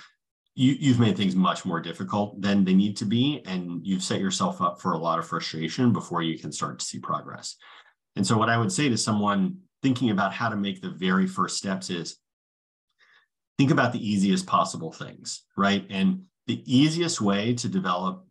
you, 0.54 0.76
you've 0.78 1.00
made 1.00 1.16
things 1.16 1.34
much 1.34 1.64
more 1.64 1.80
difficult 1.80 2.40
than 2.40 2.64
they 2.64 2.74
need 2.74 2.96
to 2.98 3.04
be. 3.04 3.42
And 3.44 3.84
you've 3.84 4.02
set 4.02 4.20
yourself 4.20 4.60
up 4.60 4.80
for 4.80 4.92
a 4.92 4.98
lot 4.98 5.18
of 5.18 5.26
frustration 5.26 5.92
before 5.92 6.22
you 6.22 6.38
can 6.38 6.52
start 6.52 6.78
to 6.78 6.84
see 6.84 6.98
progress. 6.98 7.56
And 8.16 8.26
so, 8.26 8.38
what 8.38 8.48
I 8.48 8.58
would 8.58 8.72
say 8.72 8.88
to 8.88 8.96
someone 8.96 9.58
thinking 9.82 10.10
about 10.10 10.32
how 10.32 10.48
to 10.48 10.56
make 10.56 10.80
the 10.80 10.90
very 10.90 11.26
first 11.26 11.56
steps 11.56 11.90
is 11.90 12.16
think 13.58 13.70
about 13.70 13.92
the 13.92 14.08
easiest 14.08 14.46
possible 14.46 14.92
things, 14.92 15.42
right? 15.56 15.84
And 15.90 16.22
the 16.46 16.62
easiest 16.66 17.20
way 17.20 17.54
to 17.54 17.68
develop 17.68 18.26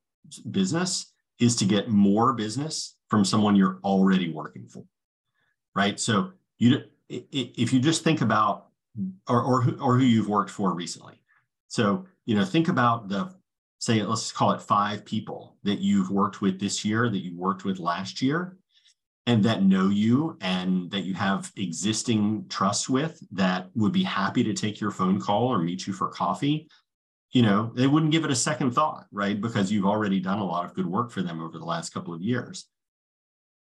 business 0.50 1.12
is 1.40 1.56
to 1.58 1.66
get 1.66 1.90
more 1.90 2.34
business 2.34 2.96
from 3.10 3.26
someone 3.26 3.56
you're 3.56 3.80
already 3.84 4.32
working 4.32 4.68
for 4.68 4.84
right 5.76 6.00
so 6.00 6.32
you 6.58 6.82
if 7.10 7.74
you 7.74 7.80
just 7.80 8.04
think 8.04 8.22
about 8.22 8.68
or 9.28 9.42
or 9.42 9.76
or 9.80 9.98
who 9.98 10.06
you've 10.06 10.30
worked 10.30 10.50
for 10.50 10.74
recently 10.74 11.20
so 11.68 12.06
you 12.26 12.36
know 12.36 12.46
think 12.46 12.68
about 12.68 13.10
the 13.10 13.34
say 13.80 14.02
let's 14.04 14.32
call 14.32 14.52
it 14.52 14.62
five 14.62 15.04
people 15.06 15.58
that 15.64 15.80
you've 15.80 16.10
worked 16.10 16.42
with 16.42 16.60
this 16.60 16.86
year 16.86 17.10
that 17.10 17.24
you 17.24 17.38
worked 17.38 17.66
with 17.66 17.80
last 17.80 18.22
year 18.22 18.58
and 19.26 19.44
that 19.44 19.64
know 19.64 19.90
you 19.90 20.38
and 20.42 20.92
that 20.92 21.02
you 21.02 21.14
have 21.14 21.52
existing 21.58 22.46
trust 22.50 22.90
with 22.90 23.22
that 23.32 23.70
would 23.76 23.94
be 23.94 24.04
happy 24.04 24.44
to 24.44 24.54
take 24.54 24.80
your 24.80 24.92
phone 24.92 25.20
call 25.20 25.48
or 25.48 25.60
meet 25.60 25.88
you 25.88 25.94
for 25.94 26.10
coffee 26.10 26.68
you 27.34 27.42
know, 27.42 27.72
they 27.74 27.88
wouldn't 27.88 28.12
give 28.12 28.24
it 28.24 28.32
a 28.32 28.36
second 28.36 28.72
thought, 28.72 29.08
right? 29.12 29.40
Because 29.40 29.72
you've 29.72 29.88
already 29.88 30.20
done 30.20 30.38
a 30.38 30.46
lot 30.46 30.66
of 30.66 30.76
good 30.76 30.86
work 30.86 31.12
for 31.12 31.24
them 31.24 31.42
over 31.42 31.58
the 31.58 31.66
last 31.66 31.92
couple 31.92 32.14
of 32.14 32.22
years. 32.22 32.68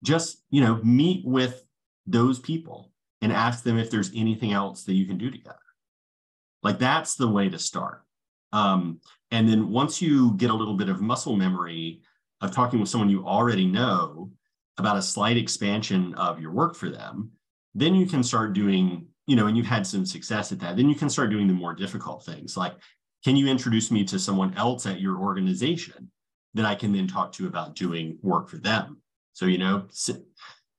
Just, 0.04 0.44
you 0.52 0.62
know, 0.62 0.80
meet 0.84 1.26
with 1.26 1.66
those 2.06 2.38
people 2.38 2.92
and 3.22 3.34
ask 3.34 3.64
them 3.64 3.80
if 3.80 3.90
there's 3.90 4.12
anything 4.16 4.54
else 4.54 4.84
that 4.84 4.94
you 4.94 5.08
can 5.08 5.18
do 5.18 5.32
together. 5.32 5.58
Like 6.62 6.78
that's 6.78 7.16
the 7.16 7.28
way 7.28 7.50
to 7.50 7.58
start. 7.58 8.04
Um, 8.54 9.00
and 9.32 9.48
then 9.48 9.70
once 9.70 10.02
you 10.02 10.34
get 10.38 10.50
a 10.50 10.56
little 10.56 10.76
bit 10.76 10.90
of 10.90 11.02
muscle 11.02 11.36
memory 11.36 12.02
of 12.42 12.52
talking 12.52 12.80
with 12.80 12.90
someone 12.90 13.10
you 13.10 13.26
already 13.26 13.66
know 13.66 14.32
about 14.78 14.98
a 14.98 15.02
slight 15.02 15.38
expansion 15.38 16.14
of 16.16 16.40
your 16.40 16.52
work 16.52 16.76
for 16.76 16.90
them, 16.90 17.32
then 17.74 17.96
you 17.96 18.06
can 18.06 18.24
start 18.24 18.54
doing, 18.54 19.08
you 19.26 19.36
know, 19.36 19.48
and 19.48 19.58
you've 19.58 19.66
had 19.66 19.86
some 19.86 20.06
success 20.06 20.52
at 20.52 20.60
that, 20.60 20.78
then 20.78 20.90
you 20.90 20.96
can 20.96 21.10
start 21.10 21.30
doing 21.30 21.48
the 21.48 21.54
more 21.54 21.74
difficult 21.74 22.24
things 22.24 22.56
like 22.56 22.74
can 23.24 23.36
you 23.36 23.48
introduce 23.48 23.92
me 23.92 24.04
to 24.06 24.20
someone 24.20 24.54
else 24.56 24.86
at 24.86 25.02
your 25.02 25.18
organization 25.18 26.12
that 26.54 26.66
I 26.66 26.76
can 26.76 26.94
then 26.94 27.08
talk 27.08 27.32
to 27.34 27.48
about 27.48 27.76
doing 27.76 28.18
work 28.22 28.48
for 28.48 28.58
them? 28.58 29.02
So, 29.34 29.46
you 29.46 29.58
know, 29.58 29.88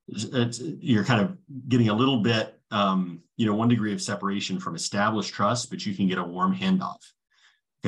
you're 0.07 1.05
kind 1.05 1.21
of 1.21 1.37
getting 1.69 1.91
a 1.91 1.95
little 1.95 2.21
bit, 2.21 2.59
um, 2.71 3.21
you 3.37 3.47
know, 3.47 3.55
one 3.55 3.69
degree 3.69 3.93
of 3.93 4.01
separation 4.01 4.59
from 4.59 4.75
established 4.75 5.35
trust, 5.35 5.71
but 5.71 5.85
you 5.85 5.95
can 5.95 6.09
get 6.09 6.19
a 6.19 6.25
warm 6.25 6.55
handoff. 6.55 7.05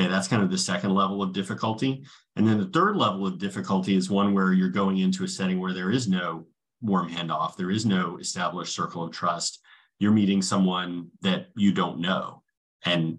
Okay, 0.00 0.08
that's 0.08 0.28
kind 0.28 0.42
of 0.42 0.50
the 0.50 0.56
second 0.56 0.94
level 0.94 1.22
of 1.22 1.34
difficulty. 1.34 2.04
And 2.36 2.46
then 2.46 2.58
the 2.58 2.66
third 2.66 2.96
level 2.96 3.26
of 3.26 3.38
difficulty 3.38 3.94
is 3.94 4.08
one 4.08 4.32
where 4.32 4.54
you're 4.54 4.70
going 4.70 4.98
into 4.98 5.24
a 5.24 5.28
setting 5.28 5.60
where 5.60 5.74
there 5.74 5.90
is 5.90 6.08
no 6.08 6.46
warm 6.80 7.10
handoff, 7.10 7.56
there 7.56 7.70
is 7.70 7.84
no 7.84 8.16
established 8.16 8.74
circle 8.74 9.04
of 9.04 9.12
trust. 9.12 9.60
You're 9.98 10.12
meeting 10.12 10.40
someone 10.40 11.10
that 11.20 11.48
you 11.54 11.72
don't 11.72 12.00
know. 12.00 12.42
And 12.84 13.18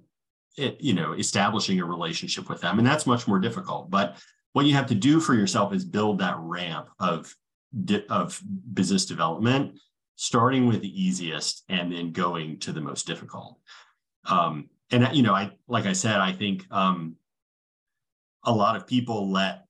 it, 0.57 0.81
you 0.81 0.93
know 0.93 1.13
establishing 1.13 1.79
a 1.79 1.85
relationship 1.85 2.49
with 2.49 2.59
them 2.59 2.77
and 2.77 2.85
that's 2.85 3.07
much 3.07 3.25
more 3.25 3.39
difficult 3.39 3.89
but 3.89 4.17
what 4.51 4.65
you 4.65 4.73
have 4.73 4.87
to 4.87 4.95
do 4.95 5.21
for 5.21 5.33
yourself 5.33 5.73
is 5.73 5.85
build 5.85 6.19
that 6.19 6.35
ramp 6.39 6.89
of 6.99 7.33
of 8.09 8.41
business 8.73 9.05
development 9.05 9.79
starting 10.17 10.67
with 10.67 10.81
the 10.81 11.01
easiest 11.03 11.63
and 11.69 11.91
then 11.91 12.11
going 12.11 12.59
to 12.59 12.73
the 12.73 12.81
most 12.81 13.07
difficult 13.07 13.59
um, 14.25 14.69
and 14.91 15.07
you 15.15 15.23
know 15.23 15.33
i 15.33 15.51
like 15.67 15.85
i 15.85 15.93
said 15.93 16.17
i 16.17 16.31
think 16.31 16.65
um, 16.71 17.15
a 18.43 18.51
lot 18.51 18.75
of 18.75 18.87
people 18.87 19.31
let 19.31 19.65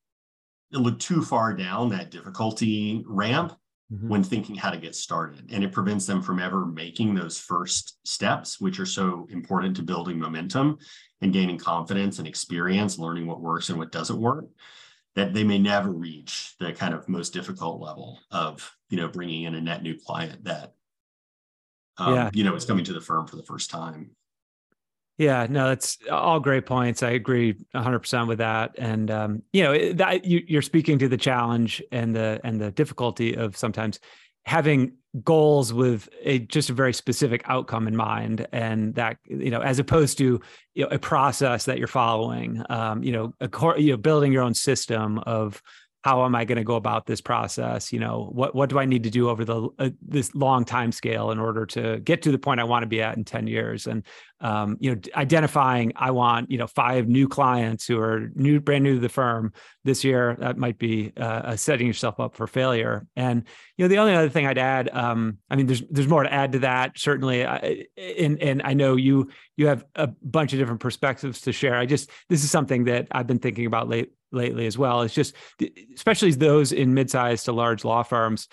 look 0.72 1.00
too 1.00 1.22
far 1.22 1.54
down 1.54 1.90
that 1.90 2.12
difficulty 2.12 3.04
ramp 3.06 3.54
mm-hmm. 3.92 4.08
when 4.08 4.24
thinking 4.24 4.56
how 4.56 4.70
to 4.70 4.78
get 4.78 4.96
started. 4.96 5.51
And 5.51 5.63
it 5.63 5.72
prevents 5.72 6.06
them 6.06 6.22
from 6.22 6.40
ever 6.40 6.66
making 6.66 7.13
those 7.13 7.38
first 7.40 8.00
steps, 8.08 8.60
which 8.60 8.80
are 8.80 8.86
so 8.86 9.28
important 9.30 9.75
to 9.78 9.84
building 9.84 10.18
momentum 10.18 10.78
and 11.22 11.34
gaining 11.34 11.58
confidence 11.58 12.20
and 12.20 12.28
experience, 12.28 12.98
learning 12.98 13.28
what 13.28 13.42
works 13.42 13.70
and 13.70 13.78
what 13.78 13.92
doesn't 13.92 14.20
work. 14.20 14.46
That 15.16 15.34
they 15.34 15.44
may 15.44 15.60
never 15.60 15.92
reach 15.92 16.56
the 16.58 16.72
kind 16.72 16.94
of 16.94 17.10
most 17.10 17.34
difficult 17.34 17.82
level 17.82 18.20
of, 18.32 18.74
you 18.90 18.96
know, 18.96 19.10
bringing 19.10 19.44
in 19.44 19.56
a 19.56 19.62
net 19.62 19.84
new 19.84 19.98
client 20.00 20.46
that, 20.46 20.72
um, 21.98 22.16
yeah. 22.16 22.30
you 22.34 22.46
know, 22.46 22.56
is 22.56 22.63
coming 22.63 22.86
to 22.86 22.94
the 22.94 23.01
firm 23.01 23.28
for 23.28 23.36
the 23.36 23.44
first 23.44 23.70
time. 23.70 24.12
Yeah, 25.22 25.46
no, 25.48 25.68
that's 25.68 26.00
all 26.10 26.40
great 26.40 26.66
points. 26.66 27.04
I 27.04 27.12
agree 27.12 27.54
100% 27.75 28.28
with 28.28 28.40
that. 28.40 28.74
And 28.80 29.12
um, 29.12 29.44
you 29.54 29.62
know, 29.62 29.94
that 29.94 30.25
you, 30.25 30.42
you're 30.48 30.63
speaking 30.63 30.98
to 30.98 31.08
the 31.08 31.16
challenge 31.16 31.80
and 31.92 32.16
the 32.16 32.42
and 32.44 32.60
the 32.60 32.72
difficulty 32.72 33.36
of 33.36 33.56
sometimes 33.56 34.00
having 34.48 34.94
goals 35.24 35.74
with 35.74 36.10
a 36.24 36.40
just 36.40 36.72
a 36.72 36.74
very 36.74 36.92
specific 36.92 37.44
outcome 37.46 37.88
in 37.88 37.96
mind 37.96 38.48
and 38.51 38.96
that 38.96 39.18
you 39.25 39.51
know 39.51 39.60
as 39.62 39.78
opposed 39.78 40.18
to 40.18 40.42
you 40.74 40.84
know 40.84 40.88
a 40.90 40.98
process 40.98 41.66
that 41.66 41.78
you're 41.78 41.86
following 41.86 42.63
um 42.70 43.04
you 43.04 43.12
know 43.12 43.34
a 43.42 43.50
you 43.78 43.92
know 43.92 43.98
building 43.98 44.32
your 44.32 44.42
own 44.42 44.54
system 44.54 45.20
of 45.28 45.62
how 46.04 46.25
am 46.25 46.36
I 46.36 46.46
going 46.46 46.58
to 46.58 46.63
go 46.63 46.75
about 46.75 47.06
this 47.06 47.22
process? 47.22 47.94
You 47.94 48.00
know, 48.00 48.30
what 48.32 48.56
what 48.56 48.70
do 48.70 48.80
I 48.80 48.86
need 48.86 49.04
to 49.04 49.10
do 49.10 49.30
over 49.30 49.46
the 49.46 49.70
uh, 49.78 49.90
this 50.01 50.34
long 50.34 50.66
time 50.66 50.92
scale 50.92 51.32
in 51.32 51.40
order 51.40 51.66
to 51.68 52.00
get 52.00 52.24
to 52.24 52.32
the 52.32 52.40
point 52.40 52.60
I 52.60 52.63
want 52.63 52.84
to 52.84 52.88
be 52.88 53.01
at 53.01 53.18
in 53.18 53.24
ten 53.24 53.48
years? 53.48 53.86
And 53.86 54.04
um, 54.42 54.78
you 54.80 54.94
know, 54.94 55.02
identifying 55.16 55.94
I 55.96 56.12
want 56.12 56.52
you 56.52 56.58
know 56.58 56.68
five 56.68 57.08
new 57.08 57.28
clients 57.28 57.88
who 57.88 58.00
are 58.00 58.30
new, 58.36 58.60
brand 58.60 58.84
new 58.84 58.96
to 58.96 59.00
the 59.00 59.10
firm 59.10 59.54
this 59.84 60.04
year. 60.04 60.36
That 60.40 60.58
might 60.58 60.78
be 60.78 61.14
uh, 61.16 61.56
setting 61.56 61.88
yourself 61.88 62.20
up 62.20 62.36
for 62.36 62.48
failure. 62.48 63.08
And 63.16 63.44
you 63.78 63.86
know, 63.86 63.90
the 63.90 64.00
only 64.00 64.14
other 64.14 64.30
thing 64.30 64.46
I'd 64.46 64.58
add, 64.58 64.90
um, 64.94 65.38
I 65.50 65.56
mean, 65.56 65.68
there's 65.68 65.84
there's 65.90 66.08
more 66.08 66.24
to 66.24 66.34
add 66.34 66.54
to 66.54 66.60
that 66.60 66.98
certainly. 66.98 67.46
I, 67.46 67.86
and 67.98 68.42
and 68.42 68.62
I 68.66 68.74
know 68.74 68.96
you 68.96 69.30
you 69.58 69.68
have 69.68 69.86
a 69.96 70.08
bunch 70.08 70.54
of 70.54 70.60
different 70.60 70.82
perspectives 70.82 71.42
to 71.42 71.52
share. 71.52 71.76
I 71.76 71.86
just 71.86 72.10
this 72.30 72.44
is 72.44 72.52
something 72.52 72.86
that 72.86 73.08
I've 73.12 73.28
been 73.28 73.40
thinking 73.40 73.66
about 73.66 73.88
late 73.88 74.12
lately 74.32 74.66
as 74.66 74.78
well. 74.78 75.02
It's 75.02 75.14
just, 75.14 75.36
especially 75.96 76.32
those 76.32 76.72
in 76.72 76.94
mid-sized 76.94 77.46
to 77.46 77.52
large 77.52 77.84
law 77.84 78.04
firms, 78.04 78.48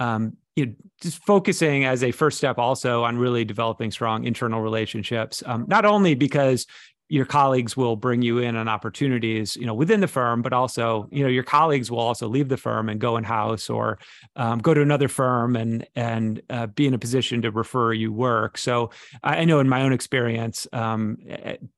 um, 0.00 0.36
you 0.56 0.66
know, 0.66 0.72
just 1.00 1.24
focusing 1.24 1.84
as 1.84 2.02
a 2.02 2.10
first 2.10 2.36
step 2.36 2.58
also 2.58 3.04
on 3.04 3.16
really 3.16 3.44
developing 3.44 3.90
strong 3.90 4.24
internal 4.24 4.60
relationships. 4.60 5.42
Um, 5.46 5.64
not 5.68 5.84
only 5.84 6.14
because 6.14 6.66
your 7.10 7.24
colleagues 7.24 7.76
will 7.76 7.96
bring 7.96 8.22
you 8.22 8.38
in 8.38 8.54
on 8.56 8.68
opportunities 8.68 9.56
you 9.56 9.66
know 9.66 9.74
within 9.74 10.00
the 10.00 10.06
firm 10.06 10.42
but 10.42 10.52
also 10.52 11.08
you 11.10 11.22
know 11.22 11.28
your 11.28 11.42
colleagues 11.42 11.90
will 11.90 11.98
also 11.98 12.28
leave 12.28 12.48
the 12.48 12.56
firm 12.56 12.88
and 12.88 13.00
go 13.00 13.16
in 13.16 13.24
house 13.24 13.68
or 13.68 13.98
um, 14.36 14.60
go 14.60 14.72
to 14.72 14.80
another 14.80 15.08
firm 15.08 15.56
and 15.56 15.86
and 15.96 16.40
uh, 16.50 16.66
be 16.68 16.86
in 16.86 16.94
a 16.94 16.98
position 16.98 17.42
to 17.42 17.50
refer 17.50 17.92
you 17.92 18.12
work 18.12 18.56
so 18.56 18.90
i 19.24 19.44
know 19.44 19.58
in 19.58 19.68
my 19.68 19.82
own 19.82 19.92
experience 19.92 20.68
um, 20.72 21.18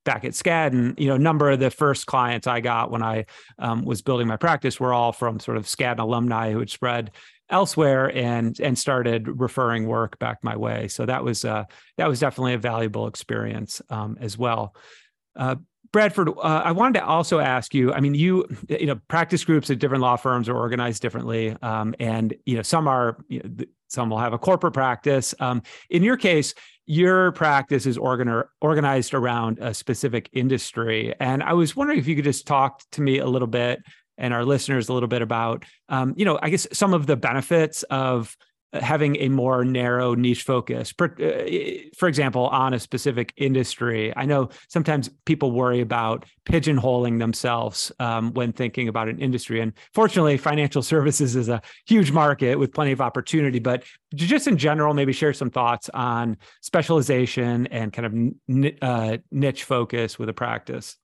back 0.05 0.25
at 0.25 0.33
skadden 0.33 0.99
you 1.01 1.09
know 1.09 1.15
a 1.15 1.19
number 1.19 1.51
of 1.51 1.59
the 1.59 1.71
first 1.71 2.07
clients 2.07 2.47
i 2.47 2.61
got 2.61 2.91
when 2.91 3.03
i 3.03 3.25
um, 3.59 3.85
was 3.85 4.03
building 4.03 4.29
my 4.29 4.37
practice 4.37 4.79
were 4.79 4.93
all 4.93 5.13
from 5.13 5.41
sort 5.41 5.57
of 5.57 5.65
skadden 5.65 6.01
alumni 6.01 6.53
who 6.53 6.59
had 6.59 6.71
spread 6.71 7.11
elsewhere 7.53 8.11
and 8.17 8.59
and 8.59 8.77
started 8.77 9.41
referring 9.41 9.87
work 9.87 10.19
back 10.19 10.39
my 10.43 10.57
way 10.57 10.89
so 10.89 11.07
that 11.07 11.23
was 11.23 11.45
uh, 11.45 11.65
that 11.99 12.09
was 12.09 12.19
definitely 12.19 12.55
a 12.55 12.59
valuable 12.59 13.07
experience 13.07 13.81
um, 13.91 14.17
as 14.21 14.37
well 14.37 14.75
uh, 15.37 15.55
Bradford, 15.93 16.31
uh, 16.31 16.63
I 16.65 16.73
wanted 16.73 17.01
to 17.01 17.05
also 17.05 17.39
ask 17.39 17.75
you. 17.75 17.93
I 17.93 18.01
mean, 18.01 18.15
you 18.15 18.47
you 18.69 18.87
know, 18.87 18.99
practice 19.09 19.45
groups 19.45 19.69
at 19.69 19.79
different 19.79 20.03
law 20.03 20.17
firms 20.17 20.49
are 20.49 20.57
organized 20.57 21.03
differently, 21.03 21.55
um, 21.61 21.95
and 22.01 22.35
you 22.47 22.57
know, 22.57 22.63
some 22.63 22.89
are 22.89 23.19
you 23.29 23.43
know, 23.43 23.65
some 23.89 24.09
will 24.09 24.19
have 24.19 24.33
a 24.33 24.39
corporate 24.39 24.73
practice. 24.73 25.35
Um, 25.39 25.63
in 25.91 26.03
your 26.03 26.17
case, 26.17 26.55
your 26.87 27.33
practice 27.33 27.85
is 27.85 27.99
organ- 27.99 28.43
organized 28.63 29.13
around 29.13 29.59
a 29.61 29.75
specific 29.75 30.31
industry, 30.33 31.15
and 31.21 31.43
I 31.43 31.53
was 31.53 31.77
wondering 31.77 31.99
if 31.99 32.07
you 32.07 32.17
could 32.17 32.25
just 32.25 32.47
talk 32.47 32.83
to 32.93 33.03
me 33.03 33.19
a 33.19 33.27
little 33.27 33.47
bit 33.47 33.83
and 34.23 34.33
our 34.33 34.47
listeners 34.47 34.89
a 34.89 34.95
little 34.95 35.09
bit 35.09 35.21
about, 35.21 35.67
um, 35.91 36.15
you 36.17 36.25
know, 36.25 36.39
I 36.41 36.49
guess 36.49 36.67
some 36.73 36.95
of 36.95 37.07
the 37.07 37.17
benefits 37.17 37.83
of 37.85 38.35
having 38.73 39.17
a 39.17 39.29
more 39.29 39.65
narrow 39.65 40.15
niche 40.15 40.45
focus. 40.45 40.95
For, 40.97 41.15
uh, 41.23 41.93
for 41.97 42.09
example 42.09 42.47
on 42.49 42.75
a 42.75 42.79
specific 42.79 43.33
industry 43.37 44.13
i 44.17 44.25
know 44.25 44.49
sometimes 44.69 45.11
people 45.27 45.53
worry 45.53 45.81
about 45.81 46.25
pigeonholing 46.47 47.19
themselves 47.19 47.93
um, 48.01 48.33
when 48.33 48.53
thinking 48.53 48.89
about 48.89 49.09
an 49.09 49.19
industry 49.19 49.61
and 49.61 49.73
fortunately 49.93 50.37
financial 50.37 50.83
services 50.95 51.37
is 51.37 51.49
a 51.49 51.61
huge 51.87 52.11
market 52.13 52.59
with 52.59 52.73
plenty 52.73 52.93
of 52.93 53.01
opportunity 53.01 53.59
but 53.59 53.85
just 54.15 54.47
in 54.47 54.57
general 54.57 54.95
maybe 54.95 55.13
share 55.13 55.33
some 55.33 55.51
thoughts 55.51 55.89
on 55.91 56.37
specialization 56.61 57.67
and 57.69 57.93
kind 57.93 58.35
of 58.49 58.73
uh, 58.83 59.19
niche 59.31 59.65
focus 59.65 60.19
with 60.19 60.29
a 60.29 60.35
practice 60.35 60.97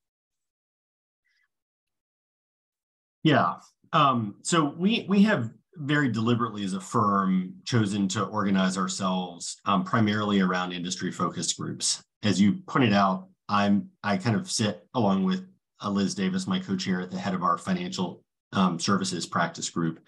yeah 3.23 3.55
um, 3.93 4.35
so 4.43 4.75
we 4.77 5.05
we 5.09 5.23
have 5.23 5.49
very 5.75 6.11
deliberately 6.11 6.63
as 6.63 6.73
a 6.73 6.81
firm 6.81 7.53
chosen 7.65 8.07
to 8.09 8.25
organize 8.25 8.77
ourselves 8.77 9.57
um, 9.65 9.83
primarily 9.83 10.41
around 10.41 10.73
industry 10.73 11.11
focused 11.11 11.57
groups. 11.57 12.03
As 12.23 12.39
you 12.39 12.57
pointed 12.67 12.93
out, 12.93 13.27
I'm 13.47 13.89
I 14.03 14.17
kind 14.17 14.35
of 14.35 14.51
sit 14.51 14.85
along 14.93 15.23
with 15.23 15.45
uh, 15.83 15.89
Liz 15.89 16.13
Davis, 16.13 16.47
my 16.47 16.59
co-chair 16.59 17.01
at 17.01 17.11
the 17.11 17.17
head 17.17 17.33
of 17.33 17.43
our 17.43 17.57
financial 17.57 18.23
um, 18.53 18.79
services 18.79 19.25
practice 19.25 19.69
group. 19.69 19.99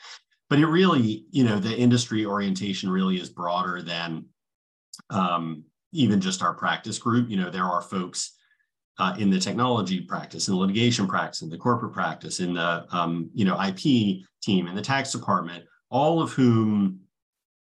But 0.50 0.60
it 0.60 0.68
really, 0.68 1.26
you 1.32 1.46
know, 1.46 1.60
the 1.60 1.76
industry 1.76 2.26
orientation 2.26 2.90
really 2.90 3.20
is 3.20 3.30
broader 3.30 3.82
than 3.82 4.26
um, 5.10 5.64
even 5.94 6.20
just 6.20 6.44
our 6.44 6.54
practice 6.54 7.00
group. 7.00 7.30
You 7.30 7.38
know, 7.38 7.50
there 7.50 7.64
are 7.64 7.82
folks 7.82 8.34
uh, 9.02 9.16
in 9.18 9.32
the 9.32 9.40
technology 9.40 10.00
practice, 10.00 10.48
in 10.48 10.54
the 10.54 10.60
litigation 10.60 11.08
practice, 11.08 11.42
in 11.42 11.50
the 11.50 11.58
corporate 11.58 11.92
practice, 11.92 12.40
in 12.40 12.54
the 12.54 12.86
um, 12.92 13.32
you 13.34 13.44
know 13.44 13.60
IP 13.60 14.22
team, 14.44 14.68
in 14.68 14.76
the 14.76 14.82
tax 14.82 15.12
department, 15.12 15.66
all 15.90 16.22
of 16.22 16.32
whom 16.34 17.00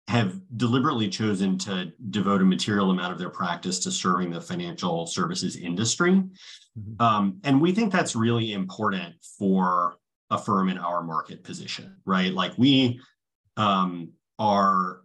have 0.09 0.39
deliberately 0.59 1.09
chosen 1.09 1.57
to 1.57 1.91
devote 2.11 2.43
a 2.43 2.45
material 2.45 2.91
amount 2.91 3.15
of 3.15 3.19
their 3.19 3.31
practice 3.31 3.79
to 3.79 3.91
serving 3.91 4.31
the 4.31 4.41
financial 4.43 5.07
services 5.07 5.57
industry. 5.57 6.13
Mm-hmm. 6.13 7.03
Um, 7.03 7.41
and 7.45 7.63
we 7.63 7.73
think 7.73 7.93
that's 7.93 8.15
really 8.15 8.53
important 8.53 9.15
for 9.39 9.97
a 10.29 10.37
firm 10.37 10.69
in 10.69 10.77
our 10.77 11.03
market 11.03 11.45
position, 11.45 11.97
right? 12.05 12.35
Like 12.35 12.53
we 12.59 13.01
um, 13.57 14.11
are, 14.39 15.01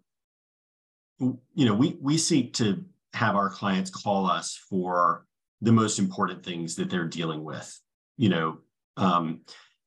you 1.19 1.39
know, 1.65 1.73
we 1.73 1.97
we 2.01 2.17
seek 2.17 2.53
to 2.55 2.83
have 3.13 3.37
our 3.37 3.49
clients 3.49 3.89
call 3.89 4.29
us 4.29 4.59
for 4.69 5.26
the 5.61 5.71
most 5.71 5.99
important 5.99 6.43
things 6.43 6.75
that 6.75 6.89
they're 6.89 7.07
dealing 7.07 7.43
with, 7.43 7.79
you 8.17 8.29
know, 8.29 8.59
um, 8.95 9.41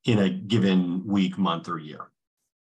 in 0.04 0.18
a 0.18 0.30
given 0.30 1.06
week, 1.06 1.38
month, 1.38 1.68
or 1.68 1.78
year. 1.78 2.10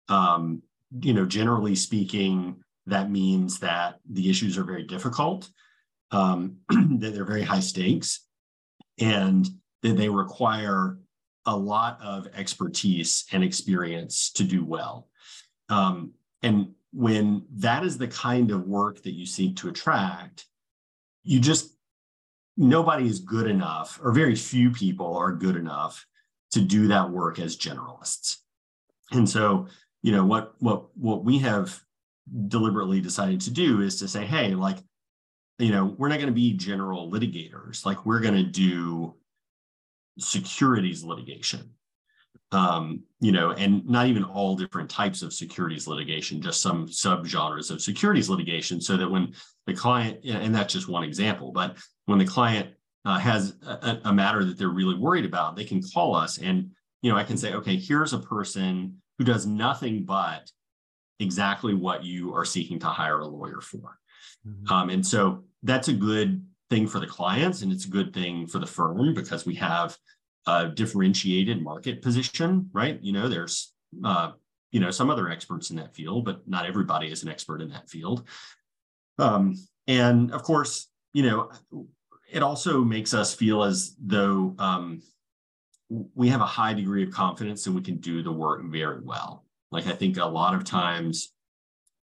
Um, 0.08 0.62
you 1.00 1.12
know, 1.12 1.26
generally 1.26 1.74
speaking, 1.74 2.62
that 2.86 3.10
means 3.10 3.58
that 3.60 3.96
the 4.10 4.30
issues 4.30 4.56
are 4.56 4.64
very 4.64 4.84
difficult, 4.84 5.48
um, 6.10 6.56
that 6.68 7.12
they're 7.14 7.24
very 7.24 7.42
high 7.42 7.60
stakes, 7.60 8.26
and 8.98 9.46
that 9.82 9.96
they 9.96 10.08
require 10.08 10.98
a 11.44 11.56
lot 11.56 12.00
of 12.02 12.26
expertise 12.34 13.24
and 13.32 13.44
experience 13.44 14.32
to 14.32 14.44
do 14.44 14.64
well. 14.64 15.08
Um, 15.68 16.12
and 16.42 16.72
when 16.92 17.44
that 17.56 17.84
is 17.84 17.98
the 17.98 18.08
kind 18.08 18.50
of 18.50 18.66
work 18.66 19.02
that 19.02 19.14
you 19.14 19.26
seek 19.26 19.56
to 19.56 19.68
attract, 19.68 20.46
you 21.22 21.40
just 21.40 21.75
nobody 22.56 23.06
is 23.06 23.20
good 23.20 23.46
enough, 23.46 24.00
or 24.02 24.12
very 24.12 24.34
few 24.34 24.70
people 24.70 25.16
are 25.16 25.32
good 25.32 25.56
enough 25.56 26.06
to 26.52 26.60
do 26.60 26.88
that 26.88 27.10
work 27.10 27.38
as 27.38 27.56
generalists. 27.56 28.38
And 29.12 29.28
so, 29.28 29.66
you 30.02 30.12
know, 30.12 30.24
what 30.24 30.54
what 30.58 30.86
what 30.96 31.24
we 31.24 31.38
have 31.38 31.80
deliberately 32.48 33.00
decided 33.00 33.40
to 33.42 33.50
do 33.50 33.80
is 33.80 33.98
to 34.00 34.08
say, 34.08 34.24
hey, 34.24 34.54
like, 34.54 34.78
you 35.58 35.70
know, 35.70 35.94
we're 35.98 36.08
not 36.08 36.16
going 36.18 36.28
to 36.28 36.32
be 36.32 36.52
general 36.52 37.10
litigators. 37.10 37.86
Like, 37.86 38.04
we're 38.04 38.20
going 38.20 38.34
to 38.34 38.42
do 38.42 39.14
securities 40.18 41.04
litigation. 41.04 41.70
Um, 42.52 43.02
you 43.18 43.32
know, 43.32 43.50
and 43.50 43.84
not 43.86 44.06
even 44.06 44.22
all 44.22 44.54
different 44.54 44.88
types 44.88 45.22
of 45.22 45.32
securities 45.32 45.88
litigation, 45.88 46.40
just 46.40 46.62
some 46.62 46.86
subgenres 46.86 47.72
of 47.72 47.82
securities 47.82 48.30
litigation, 48.30 48.80
so 48.80 48.96
that 48.96 49.10
when 49.10 49.34
the 49.66 49.74
client, 49.74 50.24
and 50.24 50.54
that's 50.54 50.72
just 50.72 50.88
one 50.88 51.02
example, 51.02 51.50
but 51.50 51.76
when 52.04 52.18
the 52.18 52.24
client 52.24 52.70
uh, 53.04 53.18
has 53.18 53.56
a, 53.66 54.00
a, 54.04 54.12
matter 54.12 54.44
that 54.44 54.58
they're 54.58 54.68
really 54.68 54.96
worried 54.96 55.24
about, 55.24 55.56
they 55.56 55.64
can 55.64 55.82
call 55.82 56.14
us 56.14 56.38
and, 56.38 56.70
you 57.02 57.10
know, 57.10 57.16
I 57.16 57.24
can 57.24 57.36
say, 57.36 57.52
okay, 57.54 57.76
here's 57.76 58.12
a 58.12 58.18
person 58.18 59.00
who 59.18 59.24
does 59.24 59.46
nothing 59.46 60.04
but 60.04 60.50
exactly 61.20 61.74
what 61.74 62.04
you 62.04 62.34
are 62.34 62.44
seeking 62.44 62.78
to 62.80 62.86
hire 62.86 63.20
a 63.20 63.26
lawyer 63.26 63.60
for. 63.60 63.98
Mm-hmm. 64.46 64.72
Um, 64.72 64.90
and 64.90 65.06
so 65.06 65.44
that's 65.62 65.88
a 65.88 65.92
good 65.92 66.44
thing 66.68 66.86
for 66.86 66.98
the 66.98 67.06
clients 67.06 67.62
and 67.62 67.72
it's 67.72 67.84
a 67.84 67.90
good 67.90 68.12
thing 68.12 68.46
for 68.46 68.58
the 68.58 68.66
firm 68.66 69.14
because 69.14 69.46
we 69.46 69.54
have 69.54 69.96
a 70.46 70.68
differentiated 70.68 71.62
market 71.62 72.02
position, 72.02 72.70
right? 72.72 72.98
You 73.02 73.12
know, 73.12 73.28
there's 73.28 73.72
uh, 74.04 74.32
you 74.70 74.80
know 74.80 74.90
some 74.90 75.10
other 75.10 75.28
experts 75.28 75.70
in 75.70 75.76
that 75.76 75.94
field, 75.94 76.24
but 76.24 76.46
not 76.46 76.66
everybody 76.66 77.10
is 77.10 77.22
an 77.22 77.28
expert 77.28 77.60
in 77.60 77.70
that 77.70 77.88
field. 77.88 78.26
Um, 79.18 79.54
and 79.86 80.32
of 80.32 80.42
course, 80.42 80.88
you 81.12 81.22
know, 81.22 81.50
it 82.30 82.42
also 82.42 82.82
makes 82.82 83.14
us 83.14 83.34
feel 83.34 83.62
as 83.62 83.96
though 84.00 84.54
um, 84.58 85.02
we 86.14 86.28
have 86.28 86.40
a 86.40 86.46
high 86.46 86.74
degree 86.74 87.04
of 87.04 87.10
confidence 87.10 87.64
that 87.64 87.72
we 87.72 87.80
can 87.80 87.96
do 87.96 88.22
the 88.22 88.32
work 88.32 88.62
very 88.64 89.00
well. 89.00 89.44
Like 89.70 89.86
I 89.86 89.92
think 89.92 90.16
a 90.16 90.24
lot 90.24 90.54
of 90.54 90.64
times 90.64 91.32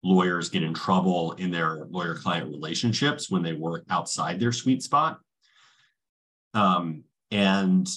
lawyers 0.03 0.49
get 0.49 0.63
in 0.63 0.73
trouble 0.73 1.33
in 1.33 1.51
their 1.51 1.85
lawyer 1.89 2.15
client 2.15 2.49
relationships 2.49 3.29
when 3.29 3.43
they 3.43 3.53
work 3.53 3.83
outside 3.89 4.39
their 4.39 4.51
sweet 4.51 4.83
spot. 4.83 5.19
Um, 6.53 7.03
and 7.31 7.87